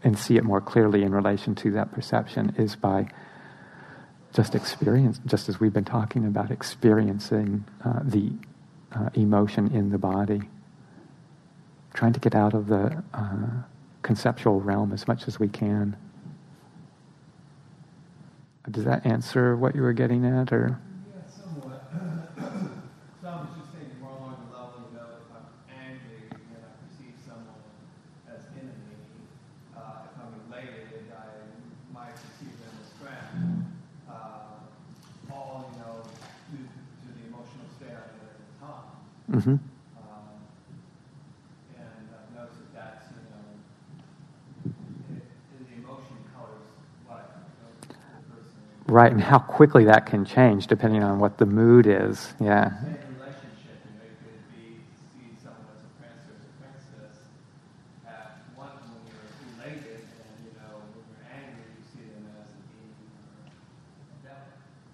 [0.04, 3.08] and see it more clearly in relation to that perception is by
[4.34, 8.32] just experience, just as we've been talking about, experiencing uh, the
[8.94, 10.41] uh, emotion in the body.
[11.94, 13.64] Trying to get out of the uh,
[14.02, 15.98] conceptual realm as much as we can.
[18.70, 20.80] Does that answer what you were getting at, or?
[39.32, 39.52] Mm-hmm.
[39.52, 39.60] Um,
[41.78, 45.24] and I've noticed that that's, you know, it,
[45.70, 46.66] the emotion colors
[47.06, 52.34] what Right, and how quickly that can change depending on what the mood is.
[52.38, 52.74] Yeah.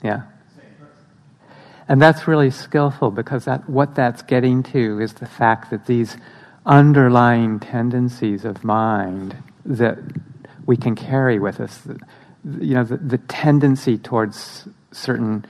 [0.03, 0.21] Yeah.
[1.87, 6.15] And that's really skillful because that, what that's getting to is the fact that these
[6.63, 9.97] underlying tendencies of mind that
[10.67, 11.81] we can carry with us,
[12.45, 15.45] you know, the, the tendency towards certain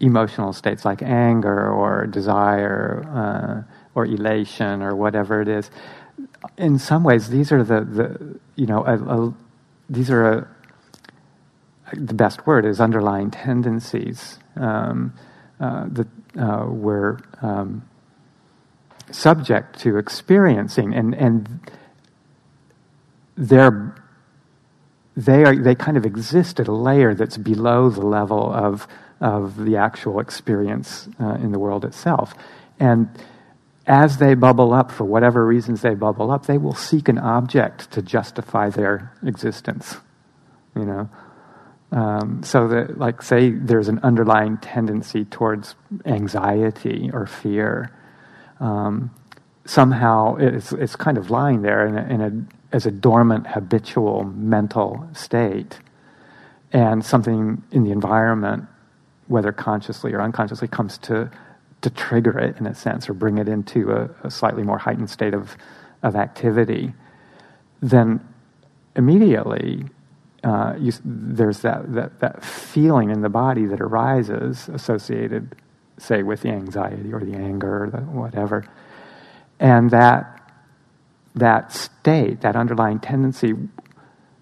[0.00, 5.70] emotional states like anger or desire uh, or elation or whatever it is.
[6.56, 9.34] In some ways, these are the, the you know, a, a,
[9.88, 10.48] these are a,
[11.92, 14.38] the best word is underlying tendencies.
[14.56, 15.12] Um,
[15.60, 17.82] uh, that uh, we're um,
[19.10, 21.60] subject to experiencing, and and
[23.36, 23.94] they're
[25.16, 28.86] they are they kind of exist at a layer that's below the level of
[29.20, 32.34] of the actual experience uh, in the world itself,
[32.80, 33.08] and
[33.86, 37.90] as they bubble up for whatever reasons they bubble up, they will seek an object
[37.92, 39.96] to justify their existence.
[40.74, 41.10] You know,
[41.92, 47.90] um, so that, like, say there's an underlying tendency towards anxiety or fear.
[48.58, 49.14] Um,
[49.64, 52.30] somehow it's, it's kind of lying there in a, in a,
[52.74, 55.78] as a dormant habitual mental state.
[56.72, 58.64] And something in the environment,
[59.28, 61.30] whether consciously or unconsciously, comes to,
[61.82, 65.08] to trigger it in a sense or bring it into a, a slightly more heightened
[65.08, 65.56] state of,
[66.02, 66.92] of activity.
[67.80, 68.26] Then
[68.96, 69.84] immediately
[70.42, 75.54] uh, you, there's that, that, that feeling in the body that arises associated,
[75.98, 78.66] say, with the anxiety or the anger or the whatever.
[79.60, 80.43] And that,
[81.34, 83.54] that state, that underlying tendency,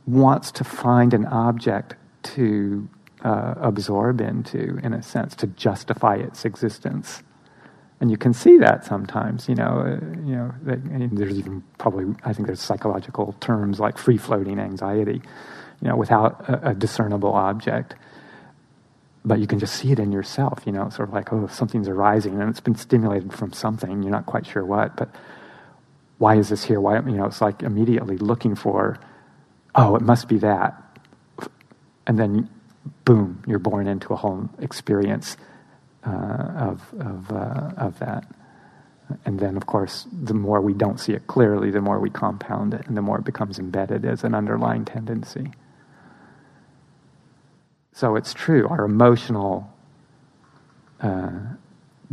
[0.06, 2.88] wants to find an object to
[3.24, 7.22] uh, absorb into, in a sense, to justify its existence.
[8.00, 10.52] And you can see that sometimes, you know, uh, you know.
[11.12, 15.22] there's even probably, I think there's psychological terms like free-floating anxiety,
[15.80, 17.94] you know, without a, a discernible object.
[19.24, 21.86] But you can just see it in yourself, you know, sort of like, oh, something's
[21.86, 24.02] arising and it's been stimulated from something.
[24.02, 25.08] You're not quite sure what, but
[26.18, 26.80] why is this here?
[26.80, 28.98] Why, you know, it's like immediately looking for,
[29.74, 30.78] oh, it must be that.
[32.06, 32.48] And then,
[33.04, 35.36] boom, you're born into a whole experience
[36.06, 38.24] uh, of, of, uh, of that.
[39.24, 42.74] And then, of course, the more we don't see it clearly, the more we compound
[42.74, 45.52] it, and the more it becomes embedded as an underlying tendency.
[47.92, 49.72] So it's true, our emotional
[51.00, 51.30] uh,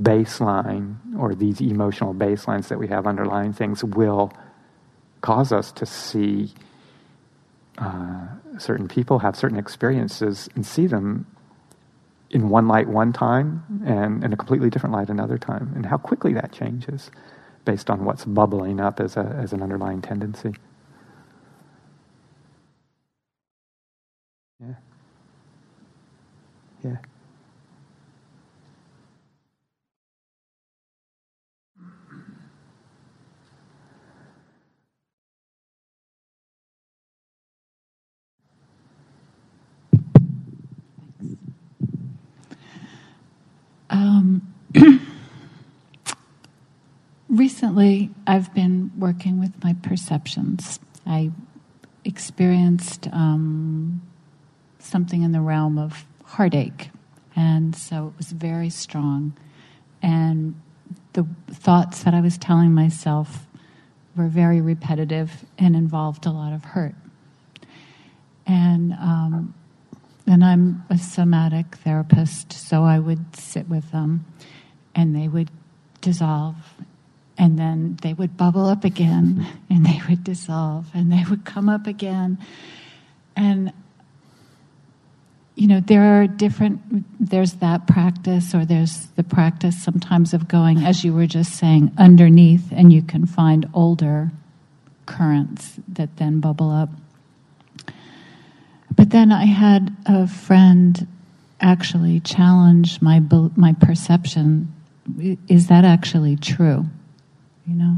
[0.01, 4.31] baseline or these emotional baselines that we have underlying things will
[5.21, 6.53] cause us to see
[7.77, 8.27] uh,
[8.57, 11.25] certain people have certain experiences and see them
[12.29, 15.97] in one light one time and in a completely different light another time, and how
[15.97, 17.09] quickly that changes
[17.65, 20.53] based on what's bubbling up as, a, as an underlying tendency.
[24.61, 24.73] Yeah.
[26.83, 26.97] Yeah.
[43.91, 44.53] Um,
[47.29, 50.79] recently, I've been working with my perceptions.
[51.07, 51.31] I
[52.05, 54.01] experienced um,
[54.77, 56.91] something in the realm of heartache,
[57.35, 59.33] and so it was very strong.
[60.03, 60.59] And
[61.13, 63.47] the thoughts that I was telling myself
[64.15, 66.95] were very repetitive and involved a lot of hurt.
[68.45, 69.55] And um,
[70.27, 74.25] and I'm a somatic therapist, so I would sit with them
[74.95, 75.49] and they would
[76.01, 76.55] dissolve
[77.37, 81.69] and then they would bubble up again and they would dissolve and they would come
[81.69, 82.37] up again.
[83.35, 83.71] And
[85.59, 86.79] you know, there are different,
[87.19, 91.91] there's that practice, or there's the practice sometimes of going, as you were just saying,
[91.97, 94.31] underneath, and you can find older
[95.05, 96.89] currents that then bubble up.
[98.95, 101.05] But then I had a friend
[101.59, 103.19] actually challenge my
[103.57, 104.73] my perception.
[105.47, 106.85] Is that actually true?
[107.65, 107.97] You know,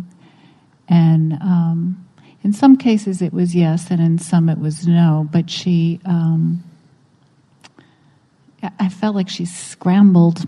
[0.88, 2.07] and um,
[2.43, 5.27] in some cases it was yes, and in some it was no.
[5.31, 6.63] But she, um,
[8.79, 10.47] I felt like she scrambled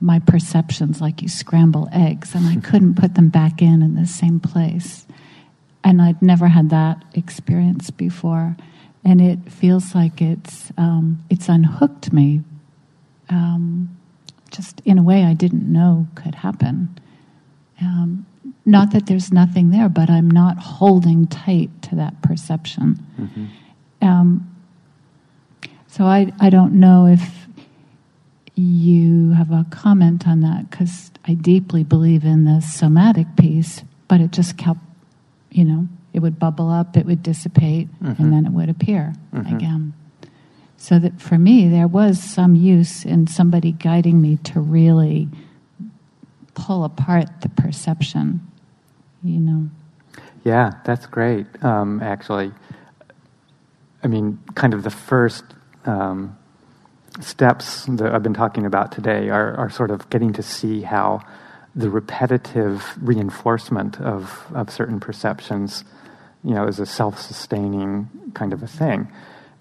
[0.00, 4.06] my perceptions like you scramble eggs, and I couldn't put them back in in the
[4.06, 5.06] same place.
[5.84, 8.56] And I'd never had that experience before
[9.04, 12.42] and it feels like it's um, it's unhooked me.
[13.30, 13.96] Um,
[14.50, 16.98] just in a way I didn't know could happen.
[17.80, 18.26] Um,
[18.64, 23.04] not that there's nothing there, but I'm not holding tight to that perception.
[23.18, 24.06] Mm-hmm.
[24.06, 24.56] Um,
[25.86, 27.46] so I I don't know if
[28.58, 34.20] you have a comment on that because I deeply believe in the somatic piece, but
[34.20, 34.80] it just kept,
[35.50, 38.20] you know, it would bubble up, it would dissipate, mm-hmm.
[38.20, 39.54] and then it would appear mm-hmm.
[39.54, 39.94] again.
[40.78, 45.28] So that for me, there was some use in somebody guiding me to really
[46.54, 48.40] pull apart the perception,
[49.22, 49.68] you know.
[50.44, 52.52] Yeah, that's great, um, actually.
[54.02, 55.44] I mean, kind of the first
[55.84, 56.38] um,
[57.20, 61.22] steps that I've been talking about today are, are sort of getting to see how
[61.74, 65.84] the repetitive reinforcement of, of certain perceptions
[66.44, 69.08] you know, is a self-sustaining kind of a thing.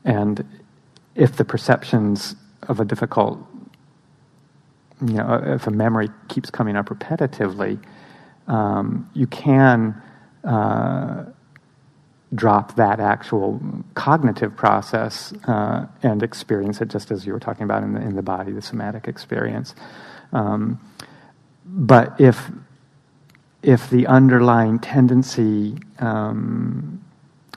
[0.06, 0.46] And
[1.18, 2.36] if the perceptions
[2.70, 3.40] of a difficult,
[5.06, 7.84] you know, if a memory keeps coming up repetitively,
[8.48, 10.00] um, you can
[10.44, 11.26] uh,
[12.36, 13.60] drop that actual
[13.96, 18.16] cognitive process uh, and experience it just as you were talking about in the, in
[18.16, 19.76] the body, the somatic experience.
[20.32, 20.80] Um,
[21.66, 22.50] but if
[23.64, 27.04] if the underlying tendency um,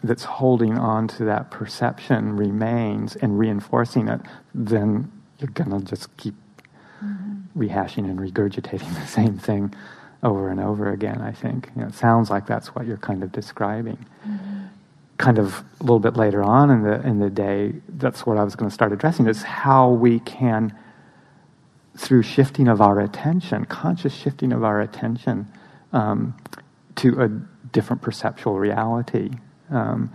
[0.02, 4.20] that's holding on to that perception remains and reinforcing it,
[4.54, 6.34] then you're going to just keep
[7.04, 7.60] mm-hmm.
[7.60, 9.74] rehashing and regurgitating the same thing
[10.22, 11.70] over and over again, I think.
[11.74, 14.04] You know, it sounds like that's what you're kind of describing.
[14.26, 14.66] Mm-hmm.
[15.18, 18.44] Kind of a little bit later on in the, in the day, that's what I
[18.44, 20.76] was going to start addressing, is how we can,
[21.96, 25.46] through shifting of our attention, conscious shifting of our attention,
[25.92, 26.34] um,
[26.96, 27.28] to a
[27.72, 29.30] different perceptual reality
[29.70, 30.12] um,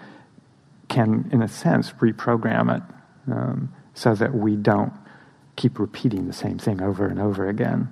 [0.88, 2.84] can, in a sense, reprogram it
[3.32, 4.94] um, so that we don't
[5.56, 7.88] keep repeating the same thing over and over again.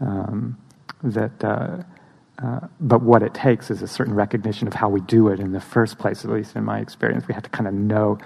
[0.00, 0.58] Um,
[1.02, 1.82] that, uh,
[2.42, 5.52] uh, but what it takes is a certain recognition of how we do it in
[5.52, 6.24] the first place.
[6.24, 8.18] At least in my experience, we have to kind of know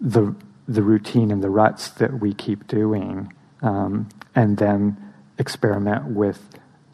[0.00, 0.34] the
[0.68, 3.32] the routine and the ruts that we keep doing,
[3.62, 4.96] um, and then
[5.38, 6.40] experiment with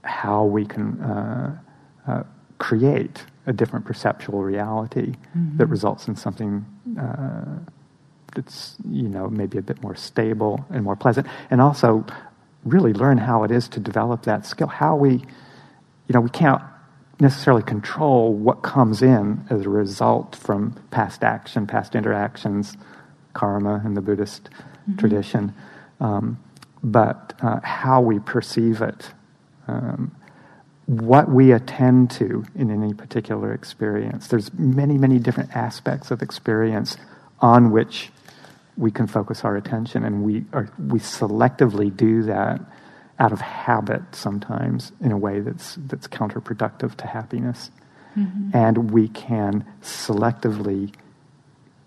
[0.02, 1.58] how we can uh,
[2.06, 2.22] uh,
[2.58, 5.56] create a different perceptual reality mm-hmm.
[5.56, 6.64] that results in something
[7.00, 7.58] uh,
[8.34, 12.04] that's you know maybe a bit more stable and more pleasant, and also
[12.64, 14.66] really learn how it is to develop that skill.
[14.66, 16.62] How we, you know, we can't
[17.20, 22.76] necessarily control what comes in as a result from past action, past interactions,
[23.32, 24.96] karma in the Buddhist mm-hmm.
[24.96, 25.54] tradition.
[26.00, 26.38] Um,
[26.82, 29.10] but uh, how we perceive it,
[29.66, 30.14] um,
[30.88, 34.28] what we attend to in any particular experience.
[34.28, 36.96] There's many, many different aspects of experience
[37.40, 38.10] on which
[38.78, 42.60] we can focus our attention, and we are, we selectively do that
[43.18, 47.70] out of habit sometimes in a way that's that's counterproductive to happiness,
[48.16, 48.56] mm-hmm.
[48.56, 50.94] and we can selectively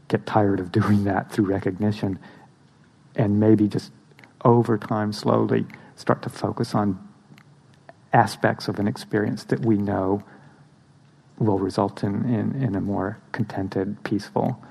[0.09, 2.19] get tired of doing that through recognition,
[3.15, 3.91] and maybe just
[4.45, 5.65] over time, slowly
[5.95, 6.99] start to focus on
[8.13, 10.23] aspects of an experience that we know
[11.39, 14.61] will result in, in, in a more contented, peaceful,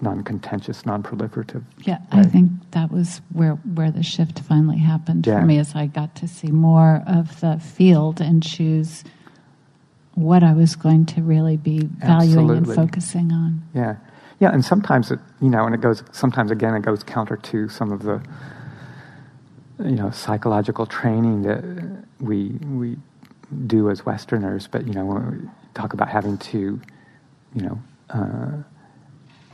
[0.00, 1.62] non-contentious, non-proliferative.
[1.84, 2.04] Yeah, way.
[2.20, 5.40] I think that was where where the shift finally happened yeah.
[5.40, 9.04] for me as I got to see more of the field and choose
[10.14, 12.56] what I was going to really be valuing Absolutely.
[12.56, 13.62] and focusing on.
[13.74, 13.96] Yeah.
[14.38, 17.68] Yeah, and sometimes it, you know, and it goes sometimes again it goes counter to
[17.68, 18.22] some of the
[19.78, 21.62] you know psychological training that
[22.20, 22.96] we we
[23.66, 26.80] do as Westerners, but you know when we talk about having to
[27.54, 28.62] you know uh,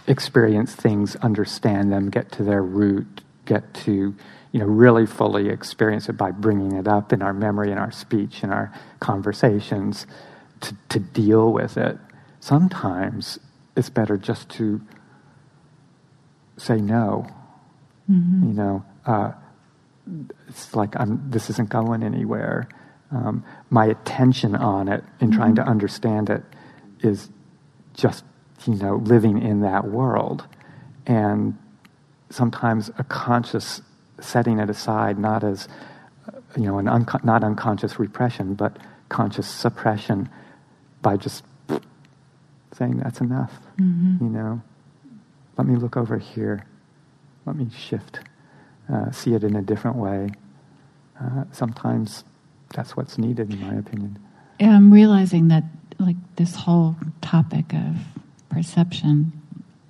[0.07, 4.15] experience things, understand them, get to their root, get to
[4.53, 7.93] you know really fully experience it by bringing it up in our memory, in our
[7.93, 10.07] speech, in our conversations,
[10.61, 11.99] to, to deal with it.
[12.41, 13.39] Sometimes
[13.77, 14.81] it's better just to
[16.57, 17.27] say no.
[18.11, 18.49] Mm-hmm.
[18.49, 18.85] You know.
[19.05, 19.33] Uh,
[20.49, 22.69] it's like I'm, this isn't going anywhere.
[23.11, 25.65] Um, my attention on it and trying mm-hmm.
[25.65, 26.43] to understand it
[27.01, 27.29] is
[27.95, 28.25] just,
[28.67, 30.47] you know, living in that world.
[31.07, 31.57] And
[32.31, 33.81] sometimes a conscious
[34.21, 35.69] setting it aside, not as,
[36.57, 38.77] you know, an unco- not unconscious repression, but
[39.09, 40.29] conscious suppression
[41.03, 41.45] by just
[42.73, 44.25] saying, that's enough, mm-hmm.
[44.25, 44.63] you know.
[45.57, 46.67] Let me look over here.
[47.47, 48.21] Let me shift
[48.93, 50.31] uh, see it in a different way.
[51.21, 52.25] Uh, sometimes
[52.75, 54.19] that's what's needed, in my opinion.
[54.61, 55.65] I'm realizing that,
[55.99, 57.97] like, this whole topic of
[58.49, 59.33] perception,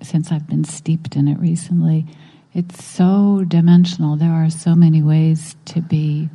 [0.01, 2.05] since I've been steeped in it recently,
[2.53, 4.15] it's so dimensional.
[4.15, 6.29] There are so many ways to be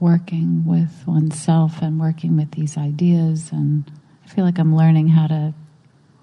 [0.00, 3.50] working with oneself and working with these ideas.
[3.52, 3.90] And
[4.24, 5.54] I feel like I'm learning how to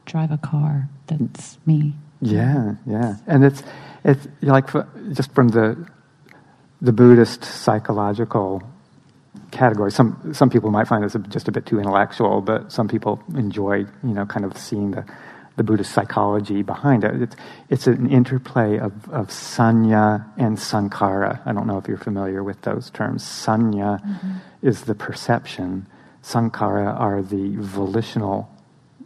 [0.06, 1.93] drive a car that's me.
[2.22, 3.18] Yeah, yeah.
[3.27, 3.64] And it's
[4.06, 4.69] it's like
[5.14, 5.88] just from the
[6.82, 8.61] the Buddhist psychological
[9.52, 9.91] category.
[9.91, 13.80] Some some people might find this just a bit too intellectual, but some people enjoy
[13.80, 15.06] you know kind of seeing the
[15.56, 17.22] the Buddhist psychology behind it.
[17.22, 17.36] It's
[17.69, 21.41] it's an interplay of of sanya and sankhara.
[21.45, 23.23] I don't know if you're familiar with those terms.
[23.23, 24.38] Sanya mm-hmm.
[24.61, 25.88] is the perception.
[26.22, 28.49] Sankhara are the volitional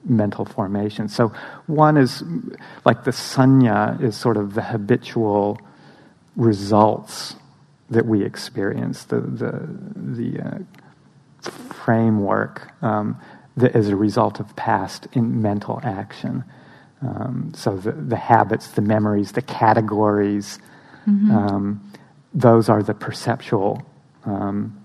[0.03, 1.09] mental formation.
[1.09, 1.31] So
[1.67, 2.23] one is
[2.85, 5.59] like the sanya is sort of the habitual
[6.35, 7.35] results
[7.89, 10.59] that we experience, the the the uh,
[11.73, 13.19] framework um,
[13.57, 16.43] that is a result of past in mental action.
[17.01, 20.59] Um, so the the habits, the memories, the categories,
[21.07, 21.31] mm-hmm.
[21.31, 21.91] um,
[22.33, 23.81] those are the perceptual
[24.25, 24.75] um,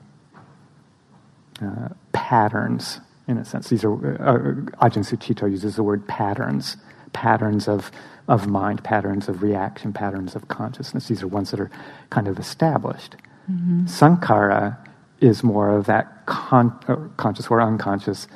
[1.62, 3.69] uh, patterns in a sense.
[3.69, 4.39] These are, uh,
[4.87, 6.77] Ajahn Sucitto uses the word patterns,
[7.13, 7.91] patterns of,
[8.29, 11.09] of mind, patterns of reaction, patterns of consciousness.
[11.09, 11.71] These are ones that are
[12.11, 13.17] kind of established.
[13.51, 13.87] Mm-hmm.
[13.87, 14.77] Sankhara
[15.21, 18.27] is more of that con- uh, conscious or unconscious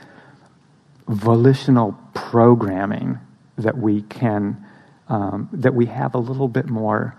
[1.09, 3.19] volitional programming
[3.56, 4.65] that we can,
[5.09, 7.16] um, that we have a little bit more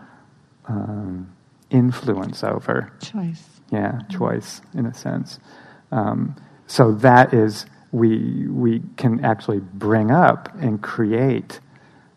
[0.68, 1.32] um,
[1.70, 2.91] influence over.
[3.02, 3.44] Choice.
[3.72, 4.18] Yeah, mm-hmm.
[4.18, 5.40] choice in a sense.
[5.91, 6.36] Um,
[6.70, 11.60] so that is, we, we can actually bring up and create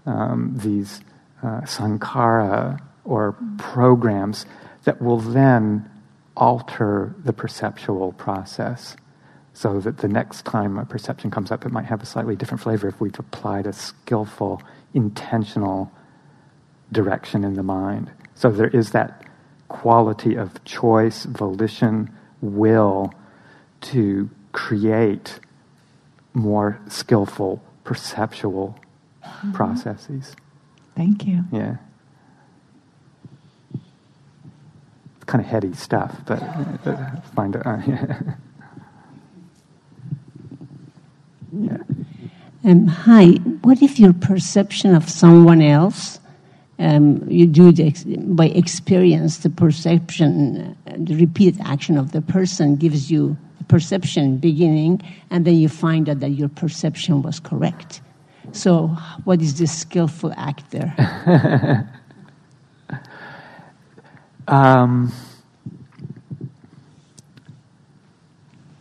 [0.04, 1.00] um, these
[1.42, 4.44] uh, sankhara or programs
[4.84, 5.90] that will then
[6.36, 8.94] alter the perceptual process
[9.54, 12.60] so that the next time a perception comes up, it might have a slightly different
[12.60, 14.62] flavor if we've applied a skillful,
[14.92, 15.90] intentional
[16.92, 18.10] direction in the mind.
[18.34, 19.24] So there is that
[19.68, 23.14] quality of choice, volition, will
[23.80, 25.40] to create
[26.34, 28.78] more skillful perceptual
[29.24, 29.52] mm-hmm.
[29.52, 30.36] processes.
[30.96, 31.44] Thank you.
[31.50, 31.76] Yeah.
[35.16, 37.66] It's kind of heady stuff, but uh, find it.
[37.66, 38.20] Uh, yeah.
[41.52, 41.76] yeah.
[42.64, 43.26] Um, hi.
[43.62, 46.20] What if your perception of someone else,
[46.78, 52.22] um, you do it ex- by experience, the perception, uh, the repeated action of the
[52.22, 53.36] person gives you
[53.72, 55.00] perception beginning,
[55.30, 58.02] and then you find out that your perception was correct.
[58.52, 58.88] So,
[59.24, 60.92] what is this skillful act there?
[64.48, 65.12] Um,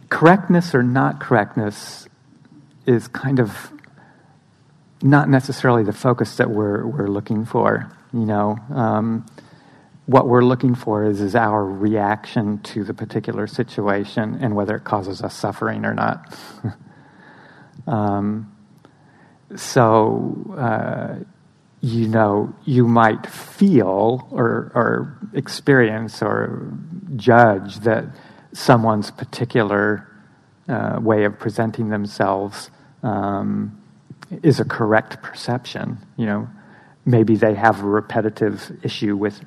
[0.09, 2.07] correctness or not correctness
[2.85, 3.71] is kind of
[5.03, 7.91] not necessarily the focus that we're, we're looking for.
[8.11, 9.25] You know, um,
[10.05, 14.83] what we're looking for is, is our reaction to the particular situation and whether it
[14.83, 16.35] causes us suffering or not.
[17.87, 18.51] um,
[19.55, 21.23] so, uh,
[21.81, 26.71] you know, you might feel or, or experience or
[27.15, 28.05] judge that
[28.53, 30.07] someone's particular
[30.67, 32.69] uh, way of presenting themselves
[33.03, 33.81] um,
[34.43, 35.97] is a correct perception.
[36.17, 36.49] You know,
[37.05, 39.41] maybe they have a repetitive issue with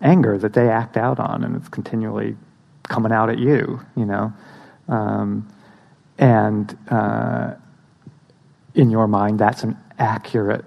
[0.00, 2.36] anger that they act out on, and it's continually
[2.84, 3.80] coming out at you.
[3.96, 4.32] You know,
[4.88, 5.48] um,
[6.18, 7.54] and uh,
[8.74, 10.64] in your mind, that's an accurate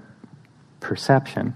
[0.80, 1.56] perception.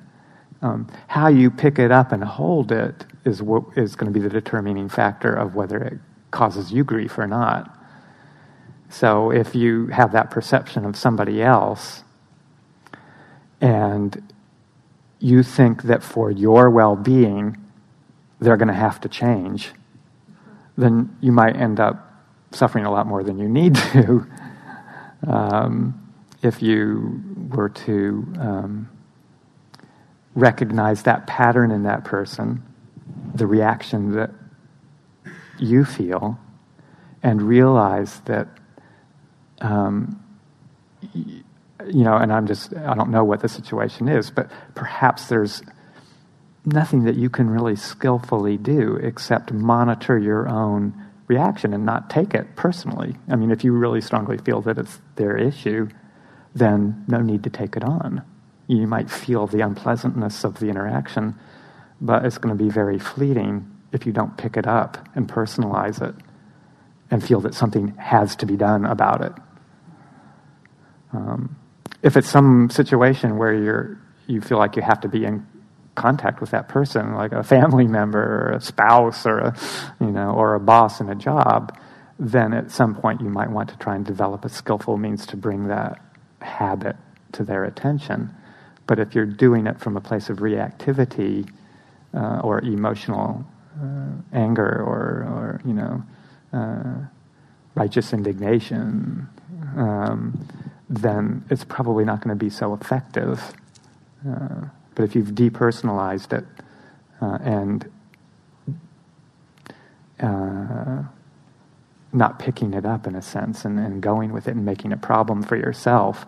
[0.61, 4.23] Um, how you pick it up and hold it is what is going to be
[4.23, 5.99] the determining factor of whether it
[6.31, 7.77] causes you grief or not.
[8.89, 12.03] So if you have that perception of somebody else
[13.61, 14.34] and
[15.19, 17.57] you think that for your well being,
[18.41, 19.69] they're going to have to change,
[20.77, 22.07] then you might end up
[22.51, 24.27] suffering a lot more than you need to
[25.27, 25.97] um,
[26.41, 28.89] if you were to um,
[30.35, 32.63] recognize that pattern in that person,
[33.35, 34.31] the reaction that
[35.59, 36.39] you feel,
[37.22, 38.47] and realize that
[39.61, 40.22] um,
[41.13, 45.61] you know, and I'm just, I don't know what the situation is, but perhaps there's
[46.65, 50.93] nothing that you can really skillfully do except monitor your own
[51.27, 53.15] reaction and not take it personally.
[53.29, 55.89] I mean, if you really strongly feel that it's their issue,
[56.53, 58.21] then no need to take it on.
[58.67, 61.35] You might feel the unpleasantness of the interaction,
[61.99, 66.01] but it's going to be very fleeting if you don't pick it up and personalize
[66.01, 66.15] it
[67.09, 69.33] and feel that something has to be done about it.
[71.13, 71.57] Um,
[72.01, 73.97] if it's some situation where you're
[74.27, 75.45] you feel like you have to be in
[75.95, 79.57] contact with that person, like a family member or a spouse or a
[79.99, 81.77] you know or a boss in a job,
[82.19, 85.38] then at some point you might want to try and develop a skillful means to
[85.38, 85.99] bring that
[86.41, 86.95] habit
[87.34, 88.30] to their attention.
[88.88, 91.49] But if you're doing it from a place of reactivity
[92.13, 93.45] uh, or emotional
[93.81, 96.03] uh, anger or, or you know
[96.53, 97.05] uh,
[97.76, 99.27] righteous indignation,
[99.77, 100.47] um,
[100.89, 103.53] then it's probably not going to be so effective.
[104.95, 106.45] But if you've depersonalized it
[107.22, 107.91] uh, and
[110.19, 111.03] uh,
[112.13, 114.97] not picking it up in a sense and, and going with it and making a
[114.97, 116.26] problem for yourself,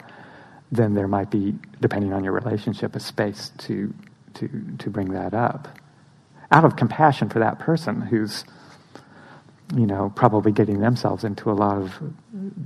[0.71, 3.93] then there might be, depending on your relationship, a space to,
[4.33, 4.49] to,
[4.79, 5.67] to bring that up.
[6.51, 8.45] Out of compassion for that person who's
[9.75, 11.99] you know, probably getting themselves into a lot of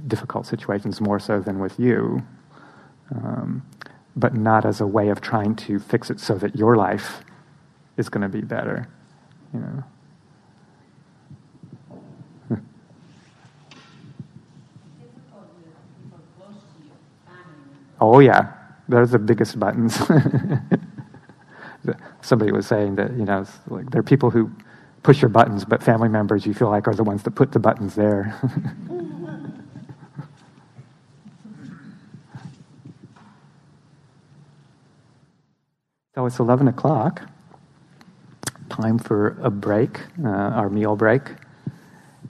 [0.08, 2.22] difficult situations more so than with you,
[3.16, 3.64] um,
[4.18, 7.22] but not as a way of trying to fix it so that your life
[7.98, 8.90] is going to be better,
[9.54, 9.84] you know.
[12.48, 12.56] Hmm.
[18.02, 18.52] Oh yeah,
[18.90, 19.96] those are the biggest buttons.
[22.22, 24.52] Somebody was saying that you know, like there are people who
[25.04, 27.60] push your buttons, but family members you feel like are the ones that put the
[27.60, 28.36] buttons there.
[36.18, 37.22] so it's 11 o'clock.
[38.70, 41.22] Time for a break, uh, our meal break.